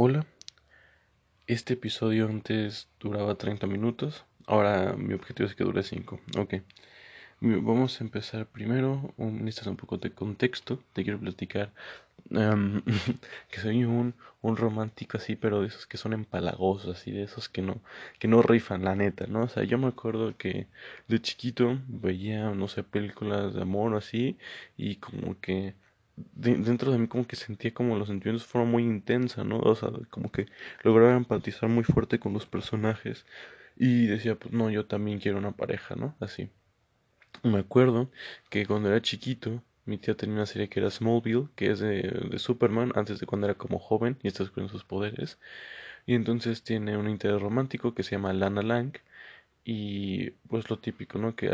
Hola, 0.00 0.24
este 1.48 1.74
episodio 1.74 2.26
antes 2.28 2.86
duraba 3.00 3.34
30 3.34 3.66
minutos, 3.66 4.24
ahora 4.46 4.94
mi 4.96 5.12
objetivo 5.12 5.48
es 5.48 5.56
que 5.56 5.64
dure 5.64 5.82
5. 5.82 6.20
Ok, 6.38 6.54
vamos 7.40 8.00
a 8.00 8.04
empezar 8.04 8.46
primero, 8.46 9.12
un, 9.16 9.44
necesitas 9.44 9.66
un 9.66 9.76
poco 9.76 9.96
de 9.98 10.12
contexto, 10.12 10.80
te 10.92 11.02
quiero 11.02 11.18
platicar 11.18 11.72
em, 12.30 12.80
que 13.50 13.58
soy 13.60 13.82
un, 13.82 14.14
un 14.40 14.56
romántico 14.56 15.16
así, 15.16 15.34
pero 15.34 15.62
de 15.62 15.66
esos 15.66 15.88
que 15.88 15.96
son 15.96 16.12
empalagosos, 16.12 16.96
así, 16.96 17.10
de 17.10 17.24
esos 17.24 17.48
que 17.48 17.62
no, 17.62 17.80
que 18.20 18.28
no 18.28 18.40
rifan, 18.40 18.84
la 18.84 18.94
neta, 18.94 19.26
¿no? 19.26 19.42
O 19.42 19.48
sea, 19.48 19.64
yo 19.64 19.78
me 19.78 19.88
acuerdo 19.88 20.36
que 20.36 20.68
de 21.08 21.20
chiquito 21.20 21.76
veía, 21.88 22.50
no 22.50 22.68
sé, 22.68 22.84
películas 22.84 23.52
de 23.52 23.62
amor 23.62 23.96
así, 23.96 24.38
y 24.76 24.94
como 24.96 25.40
que 25.40 25.74
dentro 26.34 26.92
de 26.92 26.98
mí 26.98 27.08
como 27.08 27.26
que 27.26 27.36
sentía 27.36 27.72
como 27.74 27.96
los 27.98 28.08
sentimientos 28.08 28.46
de 28.46 28.52
forma 28.52 28.70
muy 28.70 28.84
intensa, 28.84 29.44
¿no? 29.44 29.58
O 29.60 29.74
sea, 29.74 29.90
como 30.10 30.30
que 30.32 30.46
lograba 30.82 31.16
empatizar 31.16 31.68
muy 31.68 31.84
fuerte 31.84 32.18
con 32.18 32.32
los 32.32 32.46
personajes 32.46 33.26
y 33.76 34.06
decía, 34.06 34.34
pues 34.36 34.52
no, 34.52 34.70
yo 34.70 34.86
también 34.86 35.20
quiero 35.20 35.38
una 35.38 35.52
pareja, 35.52 35.94
¿no? 35.96 36.16
Así. 36.20 36.50
Me 37.42 37.58
acuerdo 37.58 38.10
que 38.50 38.66
cuando 38.66 38.88
era 38.88 39.02
chiquito, 39.02 39.62
mi 39.86 39.98
tía 39.98 40.16
tenía 40.16 40.36
una 40.36 40.46
serie 40.46 40.68
que 40.68 40.80
era 40.80 40.90
Smallville, 40.90 41.48
que 41.56 41.70
es 41.70 41.78
de, 41.80 42.02
de 42.30 42.38
Superman, 42.38 42.92
antes 42.94 43.20
de 43.20 43.26
cuando 43.26 43.46
era 43.46 43.54
como 43.56 43.78
joven 43.78 44.18
y 44.22 44.28
está 44.28 44.44
descubriendo 44.44 44.72
sus 44.72 44.84
poderes. 44.84 45.38
Y 46.06 46.14
entonces 46.14 46.62
tiene 46.64 46.96
un 46.96 47.08
interés 47.08 47.40
romántico 47.40 47.94
que 47.94 48.02
se 48.02 48.12
llama 48.12 48.32
Lana 48.32 48.62
Lang 48.62 48.92
y 49.70 50.30
pues 50.48 50.70
lo 50.70 50.78
típico, 50.78 51.18
¿no? 51.18 51.36
Que 51.36 51.50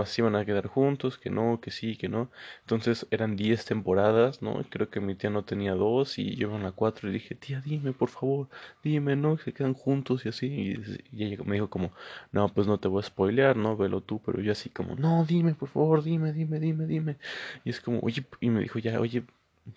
así 0.00 0.22
van 0.22 0.36
a 0.36 0.46
quedar 0.46 0.68
juntos, 0.68 1.18
que 1.18 1.28
no, 1.28 1.60
que 1.60 1.70
sí, 1.70 1.98
que 1.98 2.08
no. 2.08 2.30
Entonces 2.62 3.06
eran 3.10 3.36
10 3.36 3.66
temporadas, 3.66 4.40
¿no? 4.40 4.64
Creo 4.70 4.88
que 4.88 5.00
mi 5.00 5.14
tía 5.14 5.28
no 5.28 5.44
tenía 5.44 5.74
dos 5.74 6.18
y 6.18 6.34
llevan 6.34 6.64
a 6.64 6.72
cuatro 6.72 7.10
y 7.10 7.12
dije, 7.12 7.34
tía, 7.34 7.60
dime, 7.60 7.92
por 7.92 8.08
favor, 8.08 8.48
dime, 8.82 9.16
¿no? 9.16 9.36
Que 9.36 9.42
se 9.42 9.52
quedan 9.52 9.74
juntos 9.74 10.24
y 10.24 10.30
así. 10.30 10.46
Y, 11.12 11.22
ella 11.22 11.42
me 11.44 11.56
dijo 11.56 11.68
como, 11.68 11.92
no, 12.32 12.48
pues 12.48 12.66
no 12.66 12.78
te 12.80 12.88
voy 12.88 13.00
a 13.00 13.06
spoilear, 13.06 13.54
¿no? 13.56 13.76
Velo 13.76 14.00
tú, 14.00 14.22
pero 14.24 14.40
yo 14.40 14.52
así 14.52 14.70
como, 14.70 14.94
no, 14.94 15.26
dime, 15.26 15.52
por 15.54 15.68
favor, 15.68 16.02
dime, 16.02 16.32
dime, 16.32 16.60
dime, 16.60 16.86
dime. 16.86 17.16
Y 17.64 17.70
es 17.70 17.82
como, 17.82 18.00
oye, 18.00 18.24
y 18.40 18.48
me 18.48 18.62
dijo 18.62 18.78
ya, 18.78 18.98
oye, 18.98 19.24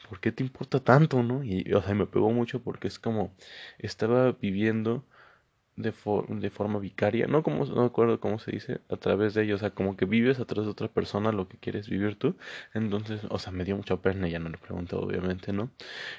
¿por 0.07 0.21
qué 0.21 0.31
te 0.31 0.43
importa 0.43 0.79
tanto, 0.79 1.23
no? 1.23 1.43
Y, 1.43 1.73
o 1.73 1.81
sea, 1.81 1.93
me 1.93 2.05
pegó 2.05 2.31
mucho 2.31 2.61
porque 2.63 2.87
es 2.87 2.99
como, 2.99 3.33
estaba 3.79 4.31
viviendo 4.31 5.03
de, 5.81 5.93
de 6.29 6.49
forma 6.49 6.79
vicaria, 6.79 7.27
no 7.27 7.43
como 7.43 7.65
no 7.65 7.83
acuerdo 7.83 8.19
cómo 8.19 8.39
se 8.39 8.51
dice, 8.51 8.81
a 8.89 8.97
través 8.97 9.33
de 9.33 9.43
ellos, 9.43 9.57
o 9.57 9.59
sea, 9.61 9.71
como 9.71 9.95
que 9.97 10.05
vives 10.05 10.39
a 10.39 10.45
través 10.45 10.65
de 10.65 10.71
otra 10.71 10.87
persona 10.87 11.31
lo 11.31 11.47
que 11.47 11.57
quieres 11.57 11.89
vivir 11.89 12.15
tú. 12.17 12.35
Entonces, 12.73 13.21
o 13.29 13.39
sea, 13.39 13.51
me 13.51 13.63
dio 13.65 13.75
mucha 13.77 13.97
pena, 13.97 14.27
ya 14.27 14.39
no 14.39 14.49
le 14.49 14.57
pregunto, 14.57 14.99
obviamente, 14.99 15.53
¿no? 15.53 15.71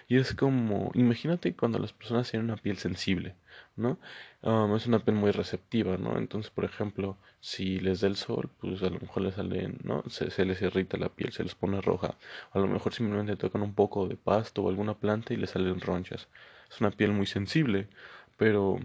Y 0.08 0.16
es 0.18 0.34
como, 0.34 0.90
imagínate 0.94 1.54
cuando 1.54 1.78
las 1.78 1.92
personas 1.92 2.30
tienen 2.30 2.46
una 2.50 2.56
piel 2.56 2.78
sensible, 2.78 3.34
¿no? 3.76 3.98
Um, 4.42 4.74
es 4.76 4.86
una 4.86 4.98
piel 5.04 5.16
muy 5.16 5.30
receptiva, 5.30 5.96
¿no? 5.96 6.18
Entonces, 6.18 6.50
por 6.50 6.64
ejemplo, 6.64 7.16
si 7.40 7.78
les 7.80 8.00
da 8.00 8.08
el 8.08 8.16
sol, 8.16 8.50
pues 8.60 8.82
a 8.82 8.90
lo 8.90 8.98
mejor 9.00 9.22
les 9.22 9.34
salen, 9.34 9.78
¿no? 9.84 10.02
Se, 10.08 10.30
se 10.30 10.44
les 10.44 10.60
irrita 10.62 10.96
la 10.96 11.08
piel, 11.10 11.32
se 11.32 11.44
les 11.44 11.54
pone 11.54 11.80
roja. 11.80 12.16
A 12.52 12.58
lo 12.58 12.66
mejor 12.66 12.92
simplemente 12.94 13.36
tocan 13.36 13.62
un 13.62 13.74
poco 13.74 14.06
de 14.08 14.16
pasto 14.16 14.62
o 14.62 14.68
alguna 14.68 14.94
planta 14.94 15.34
y 15.34 15.36
les 15.36 15.50
salen 15.50 15.80
ronchas. 15.80 16.28
Es 16.70 16.80
una 16.80 16.90
piel 16.90 17.12
muy 17.12 17.26
sensible, 17.26 17.88
pero 18.36 18.80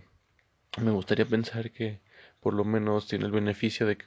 me 0.77 0.91
gustaría 0.91 1.25
pensar 1.25 1.71
que 1.71 1.99
por 2.39 2.53
lo 2.53 2.63
menos 2.63 3.07
tiene 3.07 3.25
el 3.25 3.31
beneficio 3.31 3.85
de 3.85 3.97
que 3.97 4.05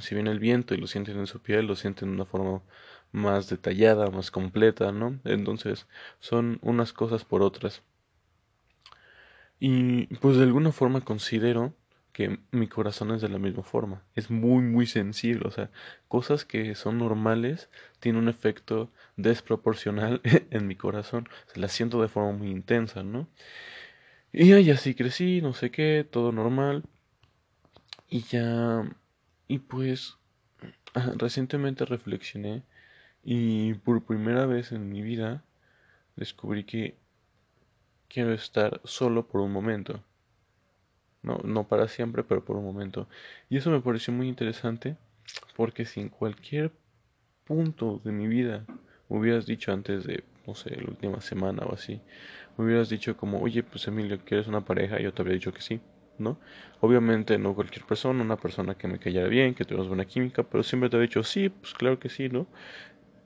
si 0.00 0.14
viene 0.14 0.30
el 0.30 0.38
viento 0.38 0.74
y 0.74 0.78
lo 0.78 0.86
sienten 0.86 1.18
en 1.18 1.26
su 1.26 1.40
piel, 1.40 1.66
lo 1.66 1.76
sienten 1.76 2.10
de 2.10 2.14
una 2.16 2.24
forma 2.26 2.62
más 3.12 3.48
detallada, 3.48 4.10
más 4.10 4.30
completa, 4.30 4.92
¿no? 4.92 5.18
Entonces 5.24 5.86
son 6.20 6.58
unas 6.62 6.92
cosas 6.92 7.24
por 7.24 7.42
otras. 7.42 7.82
Y 9.58 10.06
pues 10.16 10.36
de 10.36 10.44
alguna 10.44 10.72
forma 10.72 11.02
considero 11.02 11.74
que 12.12 12.38
mi 12.50 12.66
corazón 12.66 13.12
es 13.12 13.20
de 13.20 13.28
la 13.28 13.38
misma 13.38 13.62
forma. 13.62 14.02
Es 14.14 14.30
muy, 14.30 14.62
muy 14.62 14.86
sensible. 14.86 15.46
O 15.46 15.50
sea, 15.50 15.70
cosas 16.08 16.44
que 16.44 16.74
son 16.74 16.98
normales 16.98 17.68
tienen 18.00 18.22
un 18.22 18.28
efecto 18.28 18.90
desproporcional 19.16 20.20
en 20.50 20.66
mi 20.66 20.76
corazón. 20.76 21.28
Se 21.46 21.60
las 21.60 21.72
siento 21.72 22.00
de 22.02 22.08
forma 22.08 22.32
muy 22.32 22.50
intensa, 22.50 23.02
¿no? 23.02 23.28
Y 24.32 24.52
ahí 24.52 24.70
así 24.70 24.94
crecí, 24.94 25.40
no 25.42 25.54
sé 25.54 25.70
qué, 25.70 26.06
todo 26.08 26.32
normal. 26.32 26.84
Y 28.08 28.22
ya... 28.22 28.84
Y 29.48 29.58
pues... 29.58 30.16
Recientemente 31.16 31.84
reflexioné 31.84 32.64
y 33.22 33.74
por 33.74 34.04
primera 34.04 34.46
vez 34.46 34.72
en 34.72 34.88
mi 34.90 35.02
vida 35.02 35.44
descubrí 36.16 36.64
que 36.64 36.96
quiero 38.08 38.32
estar 38.32 38.80
solo 38.84 39.26
por 39.26 39.40
un 39.40 39.52
momento. 39.52 40.02
No, 41.22 41.38
no 41.44 41.68
para 41.68 41.86
siempre, 41.86 42.24
pero 42.24 42.44
por 42.44 42.56
un 42.56 42.64
momento. 42.64 43.08
Y 43.48 43.58
eso 43.58 43.70
me 43.70 43.80
pareció 43.80 44.12
muy 44.12 44.28
interesante 44.28 44.96
porque 45.56 45.84
si 45.84 46.00
en 46.00 46.08
cualquier 46.08 46.72
punto 47.44 48.00
de 48.04 48.12
mi 48.12 48.26
vida 48.26 48.64
hubieras 49.08 49.46
dicho 49.46 49.72
antes 49.72 50.04
de, 50.04 50.24
no 50.46 50.54
sé, 50.54 50.76
la 50.76 50.88
última 50.88 51.20
semana 51.20 51.64
o 51.64 51.74
así, 51.74 52.00
me 52.56 52.64
hubieras 52.64 52.88
dicho 52.88 53.16
como, 53.16 53.40
oye, 53.40 53.62
pues 53.62 53.86
Emilio, 53.88 54.18
¿quieres 54.24 54.46
una 54.46 54.60
pareja? 54.62 55.00
Yo 55.00 55.12
te 55.12 55.22
habría 55.22 55.34
dicho 55.34 55.52
que 55.52 55.62
sí, 55.62 55.80
¿no? 56.18 56.38
Obviamente 56.80 57.38
no 57.38 57.54
cualquier 57.54 57.84
persona, 57.84 58.22
una 58.22 58.36
persona 58.36 58.74
que 58.74 58.88
me 58.88 58.98
cayera 58.98 59.28
bien, 59.28 59.54
que 59.54 59.64
tuviéramos 59.64 59.88
buena 59.88 60.04
química, 60.04 60.42
pero 60.42 60.62
siempre 60.62 60.90
te 60.90 60.96
he 60.96 61.00
dicho, 61.00 61.22
sí, 61.22 61.48
pues 61.48 61.74
claro 61.74 61.98
que 61.98 62.08
sí, 62.08 62.28
¿no? 62.28 62.46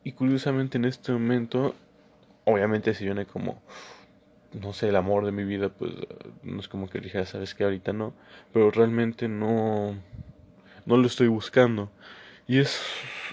Y 0.05 0.13
curiosamente 0.13 0.79
en 0.79 0.85
este 0.85 1.13
momento, 1.13 1.75
obviamente 2.45 2.95
si 2.95 3.05
viene 3.05 3.27
como, 3.27 3.63
no 4.53 4.73
sé, 4.73 4.89
el 4.89 4.97
amor 4.97 5.25
de 5.25 5.33
mi 5.33 5.45
vida, 5.45 5.71
pues 5.71 5.93
no 6.43 6.61
es 6.61 6.69
como 6.69 6.89
que 6.89 7.01
dije, 7.01 7.25
sabes 7.27 7.55
que 7.55 7.65
ahorita 7.65 7.93
no, 7.93 8.13
pero 8.53 8.71
realmente 8.71 9.29
no, 9.29 9.97
no 10.87 10.97
lo 10.97 11.07
estoy 11.07 11.29
buscando. 11.29 11.91
Y 12.47 12.59
es, 12.59 12.83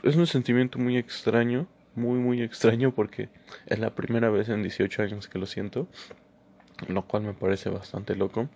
es 0.03 0.15
un 0.15 0.25
sentimiento 0.25 0.79
muy 0.79 0.97
extraño 0.97 1.67
muy 1.95 2.19
muy 2.19 2.41
extraño 2.41 2.93
porque 2.93 3.29
es 3.65 3.79
la 3.79 3.93
primera 3.95 4.29
vez 4.29 4.49
en 4.49 4.63
18 4.63 5.03
años 5.03 5.27
que 5.27 5.39
lo 5.39 5.45
siento, 5.45 5.87
lo 6.87 7.07
cual 7.07 7.23
me 7.23 7.33
parece 7.33 7.69
bastante 7.69 8.15
loco. 8.15 8.49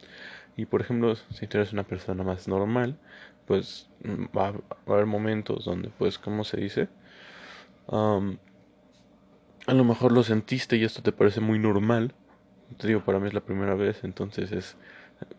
Y 0.57 0.66
por 0.66 0.81
ejemplo, 0.81 1.16
si 1.16 1.47
tú 1.47 1.57
eres 1.57 1.73
una 1.73 1.84
persona 1.84 2.23
más 2.23 2.47
normal, 2.47 2.97
pues 3.46 3.90
mm, 4.03 4.25
va, 4.38 4.50
a 4.50 4.91
haber 4.91 5.06
momentos 5.06 5.66
donde, 5.66 5.90
pues, 5.90 6.18
¿cómo 6.18 6.44
se 6.44 6.57
dice? 6.57 6.88
a 7.88 9.73
lo 9.73 9.84
mejor 9.84 10.12
lo 10.12 10.23
sentiste 10.23 10.75
y 10.75 10.84
esto 10.84 11.03
te 11.03 11.12
parece 11.12 11.40
muy 11.40 11.59
normal. 11.59 12.13
Te 12.78 12.88
digo, 12.88 13.06
para 13.06 13.19
mí 13.19 13.28
es 13.28 13.34
la 13.34 13.41
primera 13.41 13.75
vez, 13.75 14.03
entonces 14.03 14.52
es, 14.52 14.75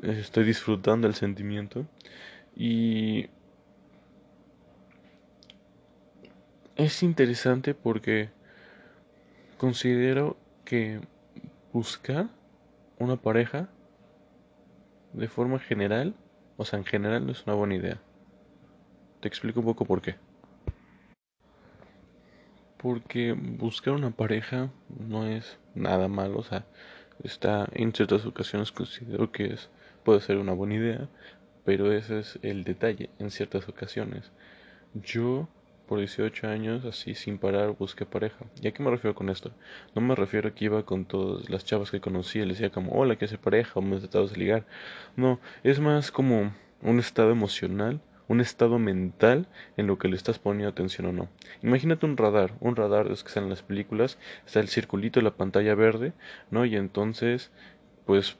estoy 0.02 0.44
disfrutando 0.44 1.08
el 1.08 1.14
sentimiento. 1.14 1.86
Y 2.54 3.28
es 6.76 7.02
interesante 7.02 7.74
porque 7.74 8.28
considero 9.56 10.36
que 10.64 11.00
buscar 11.72 12.28
una 12.98 13.16
pareja 13.16 13.68
de 15.14 15.28
forma 15.28 15.58
general, 15.58 16.14
o 16.58 16.64
sea, 16.64 16.78
en 16.78 16.84
general 16.84 17.24
no 17.24 17.32
es 17.32 17.46
una 17.46 17.56
buena 17.56 17.74
idea. 17.74 18.00
Te 19.20 19.28
explico 19.28 19.60
un 19.60 19.66
poco 19.66 19.86
por 19.86 20.02
qué. 20.02 20.16
Porque 22.76 23.32
buscar 23.32 23.94
una 23.94 24.10
pareja 24.10 24.70
no 24.88 25.26
es 25.26 25.58
nada 25.74 26.08
malo, 26.08 26.38
o 26.38 26.44
sea, 26.44 26.66
está 27.24 27.66
en 27.72 27.94
ciertas 27.94 28.26
ocasiones 28.26 28.70
considero 28.70 29.32
que 29.32 29.54
es 29.54 29.70
puede 30.04 30.20
ser 30.20 30.36
una 30.36 30.52
buena 30.52 30.74
idea, 30.74 31.08
pero 31.64 31.90
ese 31.90 32.20
es 32.20 32.38
el 32.42 32.62
detalle 32.64 33.10
en 33.18 33.30
ciertas 33.30 33.68
ocasiones. 33.68 34.30
Yo 34.94 35.48
por 35.86 35.98
18 35.98 36.48
años, 36.48 36.84
así 36.84 37.14
sin 37.14 37.38
parar, 37.38 37.70
busqué 37.78 38.04
pareja. 38.06 38.44
¿Y 38.60 38.68
a 38.68 38.72
qué 38.72 38.82
me 38.82 38.90
refiero 38.90 39.14
con 39.14 39.28
esto? 39.28 39.52
No 39.94 40.02
me 40.02 40.14
refiero 40.14 40.48
a 40.48 40.54
que 40.54 40.66
iba 40.66 40.84
con 40.84 41.04
todas 41.04 41.48
las 41.48 41.64
chavas 41.64 41.90
que 41.90 42.00
conocí 42.00 42.38
y 42.38 42.44
les 42.44 42.58
decía 42.58 42.70
como, 42.70 42.92
hola, 42.92 43.16
¿qué 43.16 43.26
hace 43.26 43.38
pareja? 43.38 43.72
O 43.74 43.82
me 43.82 43.98
tratado 43.98 44.26
de 44.28 44.36
ligar. 44.36 44.66
No, 45.16 45.40
es 45.62 45.80
más 45.80 46.10
como 46.10 46.52
un 46.82 46.98
estado 46.98 47.30
emocional, 47.30 48.00
un 48.28 48.40
estado 48.40 48.78
mental 48.78 49.48
en 49.76 49.86
lo 49.86 49.98
que 49.98 50.08
le 50.08 50.16
estás 50.16 50.38
poniendo 50.38 50.68
atención 50.68 51.06
o 51.06 51.12
no. 51.12 51.28
Imagínate 51.62 52.06
un 52.06 52.16
radar, 52.16 52.54
un 52.60 52.76
radar 52.76 53.06
los 53.06 53.22
que 53.22 53.28
están 53.28 53.44
en 53.44 53.50
las 53.50 53.62
películas, 53.62 54.18
está 54.44 54.60
el 54.60 54.68
circulito 54.68 55.20
la 55.20 55.36
pantalla 55.36 55.74
verde, 55.74 56.12
¿no? 56.50 56.64
Y 56.64 56.76
entonces, 56.76 57.50
pues 58.04 58.36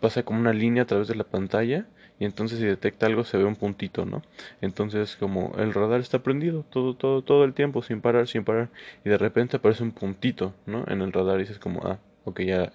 pasa 0.00 0.22
como 0.22 0.40
una 0.40 0.52
línea 0.52 0.84
a 0.84 0.86
través 0.86 1.08
de 1.08 1.14
la 1.14 1.24
pantalla 1.24 1.86
y 2.18 2.24
entonces 2.24 2.58
si 2.58 2.64
detecta 2.64 3.06
algo 3.06 3.24
se 3.24 3.36
ve 3.36 3.44
un 3.44 3.56
puntito, 3.56 4.04
¿no? 4.06 4.22
Entonces 4.60 5.16
como 5.16 5.54
el 5.58 5.74
radar 5.74 6.00
está 6.00 6.20
prendido 6.20 6.64
todo, 6.70 6.94
todo, 6.94 7.22
todo 7.22 7.44
el 7.44 7.54
tiempo 7.54 7.82
sin 7.82 8.00
parar, 8.00 8.28
sin 8.28 8.44
parar 8.44 8.70
y 9.04 9.10
de 9.10 9.18
repente 9.18 9.56
aparece 9.58 9.82
un 9.82 9.92
puntito, 9.92 10.54
¿no? 10.66 10.84
En 10.88 11.02
el 11.02 11.12
radar 11.12 11.36
y 11.36 11.40
dices 11.40 11.58
como, 11.58 11.86
ah, 11.86 11.98
ok, 12.24 12.40
ya 12.42 12.72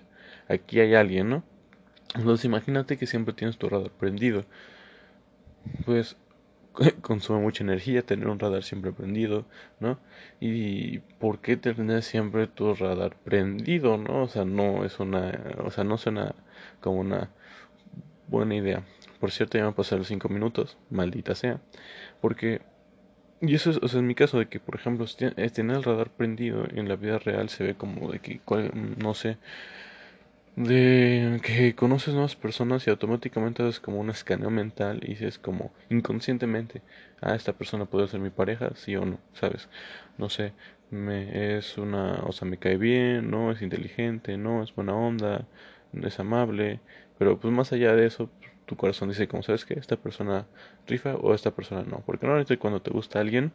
aquí 0.47 0.79
hay 0.79 0.95
alguien, 0.95 1.29
¿no? 1.29 1.43
Entonces 2.15 2.45
imagínate 2.45 2.97
que 2.97 3.07
siempre 3.07 3.33
tienes 3.33 3.57
tu 3.57 3.69
radar 3.69 3.91
prendido. 3.91 4.45
Pues 5.85 6.17
consume 7.01 7.39
mucha 7.39 7.63
energía 7.63 8.01
tener 8.05 8.27
un 8.27 8.39
radar 8.39 8.63
siempre 8.63 8.91
prendido, 8.91 9.45
¿no? 9.79 9.99
Y 10.39 10.99
¿por 11.19 11.39
qué 11.39 11.57
tener 11.57 12.03
siempre 12.03 12.47
tu 12.47 12.73
radar 12.73 13.15
prendido, 13.23 13.97
no? 13.97 14.23
O 14.23 14.27
sea, 14.27 14.45
no 14.45 14.85
es 14.85 14.99
una, 14.99 15.39
o 15.63 15.71
sea, 15.71 15.83
no 15.83 15.97
suena 15.97 16.35
como 16.79 16.99
una 16.99 17.29
buena 18.31 18.56
idea. 18.56 18.83
Por 19.19 19.30
cierto, 19.31 19.60
ya 19.60 19.66
me 19.66 19.74
pasar 19.74 20.00
los 20.00 20.07
5 20.07 20.30
minutos, 20.30 20.78
maldita 20.89 21.36
sea, 21.36 21.62
porque 22.22 22.62
y 23.42 23.56
eso 23.56 23.72
es, 23.72 23.78
o 23.81 23.88
sea, 23.88 24.00
en 24.00 24.07
mi 24.07 24.13
caso 24.13 24.38
de 24.38 24.48
que, 24.48 24.60
por 24.60 24.75
ejemplo, 24.75 25.06
tener 25.07 25.78
el 25.78 25.83
radar 25.83 26.12
prendido 26.12 26.63
en 26.75 26.88
la 26.88 26.95
vida 26.95 27.18
real 27.18 27.50
se 27.50 27.63
ve 27.63 27.75
como 27.75 28.12
de 28.12 28.19
que, 28.19 28.39
no 28.98 29.16
sé, 29.16 29.38
de 30.56 31.39
que 31.44 31.75
conoces 31.75 32.13
nuevas 32.13 32.36
personas 32.36 32.86
y 32.86 32.89
automáticamente 32.89 33.63
haces 33.63 33.80
como 33.80 34.00
un 34.00 34.10
escaneo 34.10 34.50
mental 34.50 35.00
y 35.04 35.10
dices 35.12 35.39
como 35.39 35.72
inconscientemente, 35.89 36.81
ah, 37.22 37.36
esta 37.36 37.54
persona 37.54 37.86
puede 37.86 38.07
ser 38.07 38.19
mi 38.19 38.30
pareja, 38.30 38.72
sí 38.75 38.95
o 38.95 39.06
no, 39.06 39.18
¿sabes? 39.33 39.69
No 40.18 40.30
sé, 40.30 40.54
me 40.92 41.57
es 41.57 41.78
una, 41.78 42.22
o 42.25 42.31
sea, 42.33 42.48
me 42.48 42.57
cae 42.57 42.78
bien, 42.78 43.31
no, 43.31 43.51
es 43.51 43.62
inteligente, 43.62 44.38
no, 44.38 44.62
es 44.63 44.75
buena 44.75 44.94
onda, 44.94 45.48
es 45.94 46.19
amable, 46.19 46.80
pero 47.21 47.38
pues 47.38 47.53
más 47.53 47.71
allá 47.71 47.95
de 47.95 48.07
eso, 48.07 48.31
tu 48.65 48.75
corazón 48.75 49.09
dice 49.09 49.27
como, 49.27 49.44
¿sabes 49.44 49.63
que 49.63 49.75
Esta 49.75 49.95
persona 49.95 50.47
rifa 50.88 51.13
o 51.18 51.35
esta 51.35 51.51
persona 51.51 51.83
no, 51.83 52.01
porque 52.03 52.25
normalmente 52.25 52.57
cuando 52.57 52.81
te 52.81 52.89
gusta 52.89 53.19
alguien, 53.19 53.51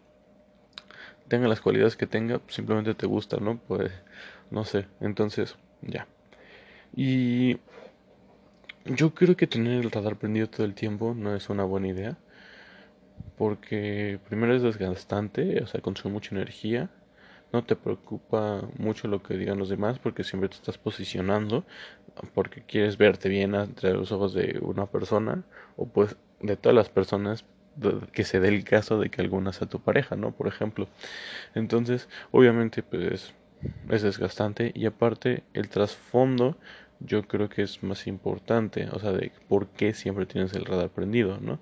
tenga 1.26 1.48
las 1.48 1.60
cualidades 1.60 1.96
que 1.96 2.06
tenga, 2.06 2.40
simplemente 2.46 2.94
te 2.94 3.06
gusta, 3.08 3.38
¿no? 3.38 3.58
Pues, 3.66 3.90
no 4.52 4.64
sé, 4.64 4.86
entonces, 5.00 5.56
ya. 5.82 6.06
Y 6.94 7.58
yo 8.84 9.12
creo 9.14 9.36
que 9.36 9.48
tener 9.48 9.84
el 9.84 9.90
radar 9.90 10.14
prendido 10.14 10.48
todo 10.48 10.64
el 10.64 10.74
tiempo 10.74 11.12
no 11.16 11.34
es 11.34 11.50
una 11.50 11.64
buena 11.64 11.88
idea. 11.88 12.16
Porque 13.36 14.20
primero 14.28 14.54
es 14.54 14.62
desgastante, 14.62 15.60
o 15.60 15.66
sea, 15.66 15.80
consume 15.80 16.12
mucha 16.12 16.36
energía. 16.36 16.88
No 17.52 17.64
te 17.64 17.74
preocupa 17.74 18.62
mucho 18.78 19.08
lo 19.08 19.24
que 19.24 19.36
digan 19.36 19.58
los 19.58 19.68
demás 19.70 19.98
porque 19.98 20.22
siempre 20.22 20.50
te 20.50 20.54
estás 20.54 20.78
posicionando 20.78 21.64
porque 22.34 22.62
quieres 22.62 22.96
verte 22.98 23.28
bien 23.28 23.54
entre 23.54 23.92
los 23.92 24.12
ojos 24.12 24.34
de 24.34 24.58
una 24.62 24.86
persona 24.86 25.42
o 25.76 25.86
pues 25.86 26.16
de 26.40 26.56
todas 26.56 26.74
las 26.74 26.88
personas 26.88 27.44
que 28.12 28.24
se 28.24 28.40
dé 28.40 28.48
el 28.48 28.64
caso 28.64 28.98
de 28.98 29.10
que 29.10 29.20
alguna 29.20 29.52
sea 29.52 29.68
tu 29.68 29.80
pareja, 29.80 30.16
¿no? 30.16 30.32
Por 30.32 30.48
ejemplo. 30.48 30.88
Entonces, 31.54 32.08
obviamente, 32.30 32.82
pues 32.82 33.34
es 33.90 34.02
desgastante 34.02 34.72
y 34.74 34.86
aparte 34.86 35.44
el 35.54 35.68
trasfondo 35.68 36.56
yo 37.00 37.26
creo 37.28 37.48
que 37.48 37.62
es 37.62 37.82
más 37.82 38.06
importante, 38.06 38.88
o 38.92 38.98
sea, 38.98 39.12
de 39.12 39.32
por 39.48 39.68
qué 39.68 39.92
siempre 39.92 40.26
tienes 40.26 40.54
el 40.54 40.64
radar 40.64 40.88
prendido, 40.88 41.38
¿no? 41.40 41.60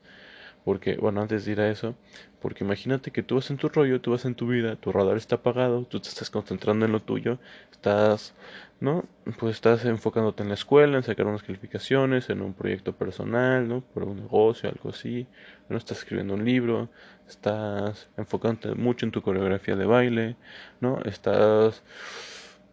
Porque, 0.65 0.97
bueno, 0.97 1.21
antes 1.21 1.45
de 1.45 1.53
ir 1.53 1.61
a 1.61 1.71
eso, 1.71 1.95
porque 2.41 2.65
imagínate 2.65 3.11
que 3.11 3.23
tú 3.23 3.37
vas 3.37 3.51
en 3.51 3.59
tu 3.59 3.69
rollo, 3.69 4.01
tú 4.01 4.13
vas 4.13 4.25
en 4.25 4.35
tu 4.35 4.47
vida, 4.47 4.77
tu 4.77 4.93
radar 4.93 5.17
está 5.17 5.37
apagado, 5.37 5.85
tú 5.85 6.01
te 6.01 6.09
estás 6.09 6.31
concentrando 6.31 6.87
en 6.87 6.93
lo 6.93 7.01
tuyo, 7.01 7.39
estás, 7.71 8.35
¿no? 8.81 9.05
Pues 9.39 9.57
estás 9.57 9.85
enfocándote 9.85 10.43
en 10.43 10.49
la 10.49 10.55
escuela, 10.55 10.97
en 10.97 11.03
sacar 11.03 11.27
unas 11.27 11.43
calificaciones, 11.43 12.31
en 12.31 12.41
un 12.41 12.55
proyecto 12.55 12.93
personal, 12.95 13.69
¿no? 13.69 13.83
Por 13.83 14.05
un 14.05 14.17
negocio, 14.17 14.71
algo 14.71 14.91
así, 14.91 15.27
no 15.69 15.77
estás 15.77 15.99
escribiendo 15.99 16.35
un 16.35 16.45
libro, 16.45 16.89
estás 17.29 18.09
enfocándote 18.17 18.75
mucho 18.75 19.05
en 19.07 19.13
tu 19.13 19.21
coreografía 19.23 19.77
de 19.77 19.85
baile, 19.85 20.37
¿no? 20.81 20.99
Estás 21.05 21.83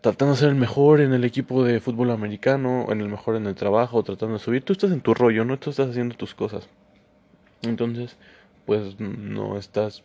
tratando 0.02 0.34
de 0.34 0.40
ser 0.40 0.50
el 0.50 0.56
mejor 0.56 1.02
en 1.02 1.14
el 1.14 1.24
equipo 1.26 1.64
de 1.64 1.80
fútbol 1.80 2.12
americano, 2.12 2.88
en 2.90 3.02
el 3.02 3.10
mejor 3.10 3.36
en 3.36 3.48
el 3.48 3.56
trabajo, 3.56 4.04
tratando 4.04 4.34
de 4.36 4.40
subir. 4.40 4.64
Tú 4.64 4.74
estás 4.74 4.92
en 4.92 5.02
tu 5.02 5.14
rollo, 5.14 5.46
¿no? 5.46 5.60
Tú 5.60 5.70
estás 5.70 5.90
haciendo 5.90 6.16
tus 6.16 6.34
cosas. 6.34 6.68
Entonces, 7.63 8.18
pues 8.66 9.00
no 9.00 9.58
estás, 9.58 10.04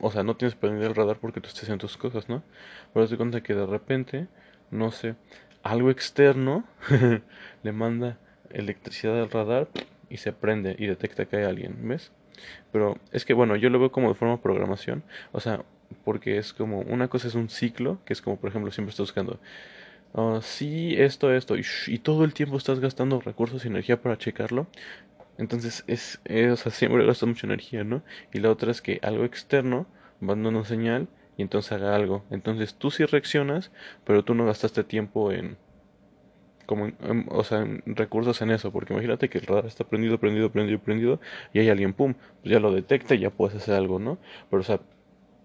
o 0.00 0.10
sea, 0.10 0.22
no 0.22 0.36
tienes 0.36 0.54
prendido 0.54 0.88
el 0.88 0.94
radar 0.94 1.18
porque 1.18 1.40
tú 1.40 1.48
estás 1.48 1.64
haciendo 1.64 1.82
tus 1.82 1.96
cosas, 1.96 2.28
¿no? 2.28 2.42
Pero 2.94 3.08
te 3.08 3.16
cuenta 3.16 3.42
que 3.42 3.54
de 3.54 3.66
repente, 3.66 4.28
no 4.70 4.90
sé, 4.90 5.14
algo 5.62 5.90
externo 5.90 6.64
le 7.62 7.72
manda 7.72 8.18
electricidad 8.50 9.20
al 9.20 9.30
radar 9.30 9.68
y 10.08 10.18
se 10.18 10.32
prende 10.32 10.76
y 10.78 10.86
detecta 10.86 11.26
que 11.26 11.36
hay 11.36 11.44
alguien, 11.44 11.76
¿ves? 11.88 12.12
Pero 12.72 12.98
es 13.12 13.24
que 13.24 13.34
bueno, 13.34 13.56
yo 13.56 13.70
lo 13.70 13.78
veo 13.78 13.92
como 13.92 14.08
de 14.08 14.14
forma 14.14 14.40
programación, 14.40 15.02
o 15.32 15.40
sea, 15.40 15.64
porque 16.04 16.38
es 16.38 16.52
como 16.52 16.80
una 16.80 17.08
cosa 17.08 17.28
es 17.28 17.34
un 17.34 17.48
ciclo, 17.48 17.98
que 18.04 18.12
es 18.12 18.22
como 18.22 18.36
por 18.38 18.50
ejemplo 18.50 18.70
siempre 18.70 18.90
estás 18.90 19.04
buscando 19.06 19.38
uh, 20.14 20.40
sí, 20.42 20.94
esto, 20.96 21.32
esto, 21.32 21.56
y, 21.56 21.98
todo 21.98 22.24
el 22.24 22.34
tiempo 22.34 22.56
estás 22.56 22.80
gastando 22.80 23.20
recursos 23.20 23.64
y 23.64 23.68
energía 23.68 24.00
para 24.00 24.18
checarlo. 24.18 24.66
Entonces 25.38 25.84
es, 25.86 26.20
o 26.50 26.56
sea, 26.56 26.72
siempre 26.72 27.06
gastas 27.06 27.28
mucha 27.28 27.46
energía, 27.46 27.84
¿no? 27.84 28.02
Y 28.32 28.40
la 28.40 28.50
otra 28.50 28.70
es 28.70 28.80
que 28.82 28.98
algo 29.02 29.24
externo 29.24 29.86
manda 30.20 30.48
una 30.48 30.64
señal 30.64 31.08
y 31.36 31.42
entonces 31.42 31.72
haga 31.72 31.94
algo. 31.94 32.24
Entonces 32.30 32.74
tú 32.74 32.90
sí 32.90 33.04
reaccionas, 33.04 33.70
pero 34.04 34.24
tú 34.24 34.34
no 34.34 34.46
gastaste 34.46 34.84
tiempo 34.84 35.32
en, 35.32 35.56
como 36.66 36.90
o 37.28 37.44
sea, 37.44 37.60
en 37.60 37.82
recursos 37.86 38.40
en 38.42 38.50
eso, 38.50 38.72
porque 38.72 38.92
imagínate 38.92 39.28
que 39.28 39.38
el 39.38 39.46
radar 39.46 39.66
está 39.66 39.84
prendido, 39.84 40.18
prendido, 40.18 40.50
prendido, 40.50 40.78
prendido, 40.80 41.20
y 41.52 41.60
hay 41.60 41.68
alguien, 41.70 41.92
pum, 41.92 42.14
pues 42.42 42.52
ya 42.52 42.60
lo 42.60 42.72
detecta 42.72 43.14
y 43.14 43.20
ya 43.20 43.30
puedes 43.30 43.56
hacer 43.56 43.74
algo, 43.74 43.98
¿no? 43.98 44.18
Pero, 44.50 44.60
o 44.60 44.64
sea, 44.64 44.80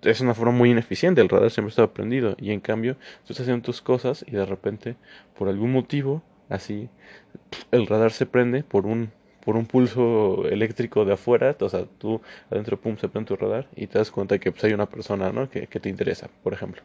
es 0.03 0.21
una 0.21 0.33
forma 0.33 0.53
muy 0.53 0.71
ineficiente, 0.71 1.21
el 1.21 1.29
radar 1.29 1.51
siempre 1.51 1.69
está 1.69 1.93
prendido 1.93 2.35
y 2.39 2.51
en 2.51 2.59
cambio 2.59 2.95
tú 2.95 3.33
estás 3.33 3.41
haciendo 3.41 3.63
tus 3.63 3.81
cosas 3.81 4.25
y 4.27 4.31
de 4.31 4.45
repente 4.45 4.95
por 5.37 5.47
algún 5.47 5.71
motivo 5.71 6.23
así 6.49 6.89
el 7.71 7.85
radar 7.85 8.11
se 8.11 8.25
prende 8.25 8.63
por 8.63 8.87
un 8.87 9.11
por 9.43 9.55
un 9.55 9.65
pulso 9.65 10.47
eléctrico 10.47 11.05
de 11.05 11.13
afuera, 11.13 11.55
o 11.59 11.69
sea, 11.69 11.85
tú 11.97 12.21
adentro 12.49 12.79
pum 12.79 12.97
se 12.97 13.09
prende 13.09 13.27
tu 13.27 13.35
radar 13.35 13.67
y 13.75 13.87
te 13.87 13.97
das 13.97 14.11
cuenta 14.11 14.39
que 14.39 14.51
pues, 14.51 14.63
hay 14.63 14.73
una 14.73 14.87
persona, 14.87 15.31
¿no? 15.31 15.49
Que, 15.49 15.67
te 15.67 15.89
interesa, 15.89 16.29
por 16.43 16.53
ejemplo. 16.53 16.81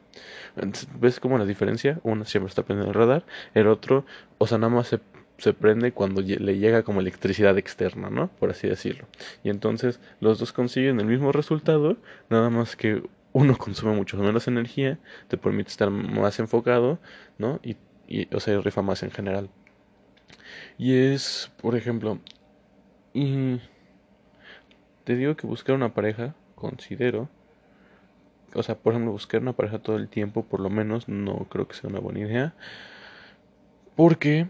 ¿Ves 0.99 1.20
cómo 1.20 1.38
la 1.38 1.44
diferencia? 1.44 2.00
Uno 2.03 2.25
siempre 2.25 2.49
está 2.49 2.62
prendiendo 2.62 2.93
el 2.93 2.99
radar, 2.99 3.25
el 3.55 3.67
otro, 3.67 4.05
o 4.38 4.47
sea, 4.47 4.58
nada 4.58 4.75
más 4.75 4.88
se 4.88 5.00
se 5.38 5.53
prende 5.53 5.93
cuando 5.93 6.23
le 6.23 6.58
llega 6.58 6.82
como 6.82 7.00
electricidad 7.00 7.58
externa, 7.58 8.08
¿no? 8.08 8.29
Por 8.29 8.50
así 8.50 8.69
decirlo. 8.69 9.06
Y 9.44 9.50
entonces 9.50 10.00
los 10.20 10.38
dos 10.38 10.52
consiguen 10.52 10.99
el 10.99 11.06
mismo 11.06 11.32
resultado, 11.32 11.97
nada 12.31 12.49
más 12.50 12.76
que 12.76 13.02
uno 13.32 13.59
consume 13.59 13.94
mucho 13.94 14.17
menos 14.17 14.49
energía, 14.49 14.99
te 15.29 15.37
permite 15.37 15.69
estar 15.69 15.91
más 15.91 16.38
enfocado, 16.38 16.99
¿no? 17.38 17.61
Y, 17.62 17.76
y 18.09 18.35
o 18.35 18.41
sea, 18.41 18.59
rifa 18.61 18.82
más 18.82 19.02
en 19.02 19.11
general. 19.11 19.50
Y 20.79 20.94
es, 20.94 21.50
por 21.61 21.76
ejemplo, 21.76 22.19
y 23.17 23.63
te 25.05 25.17
digo 25.17 25.37
que 25.37 25.47
buscar 25.47 25.75
una 25.75 25.95
pareja, 25.95 26.35
considero, 26.55 27.31
o 28.55 28.63
sea, 28.63 28.75
por 28.75 28.93
ejemplo, 28.93 29.11
buscar 29.11 29.41
una 29.41 29.55
pareja 29.55 29.79
todo 29.79 29.97
el 29.97 30.09
tiempo, 30.11 30.45
por 30.45 30.61
lo 30.61 30.69
menos, 30.69 31.09
no 31.09 31.47
creo 31.49 31.67
que 31.67 31.75
sea 31.75 31.89
una 31.89 31.99
buena 31.99 32.21
idea. 32.21 32.55
Porque, 33.95 34.49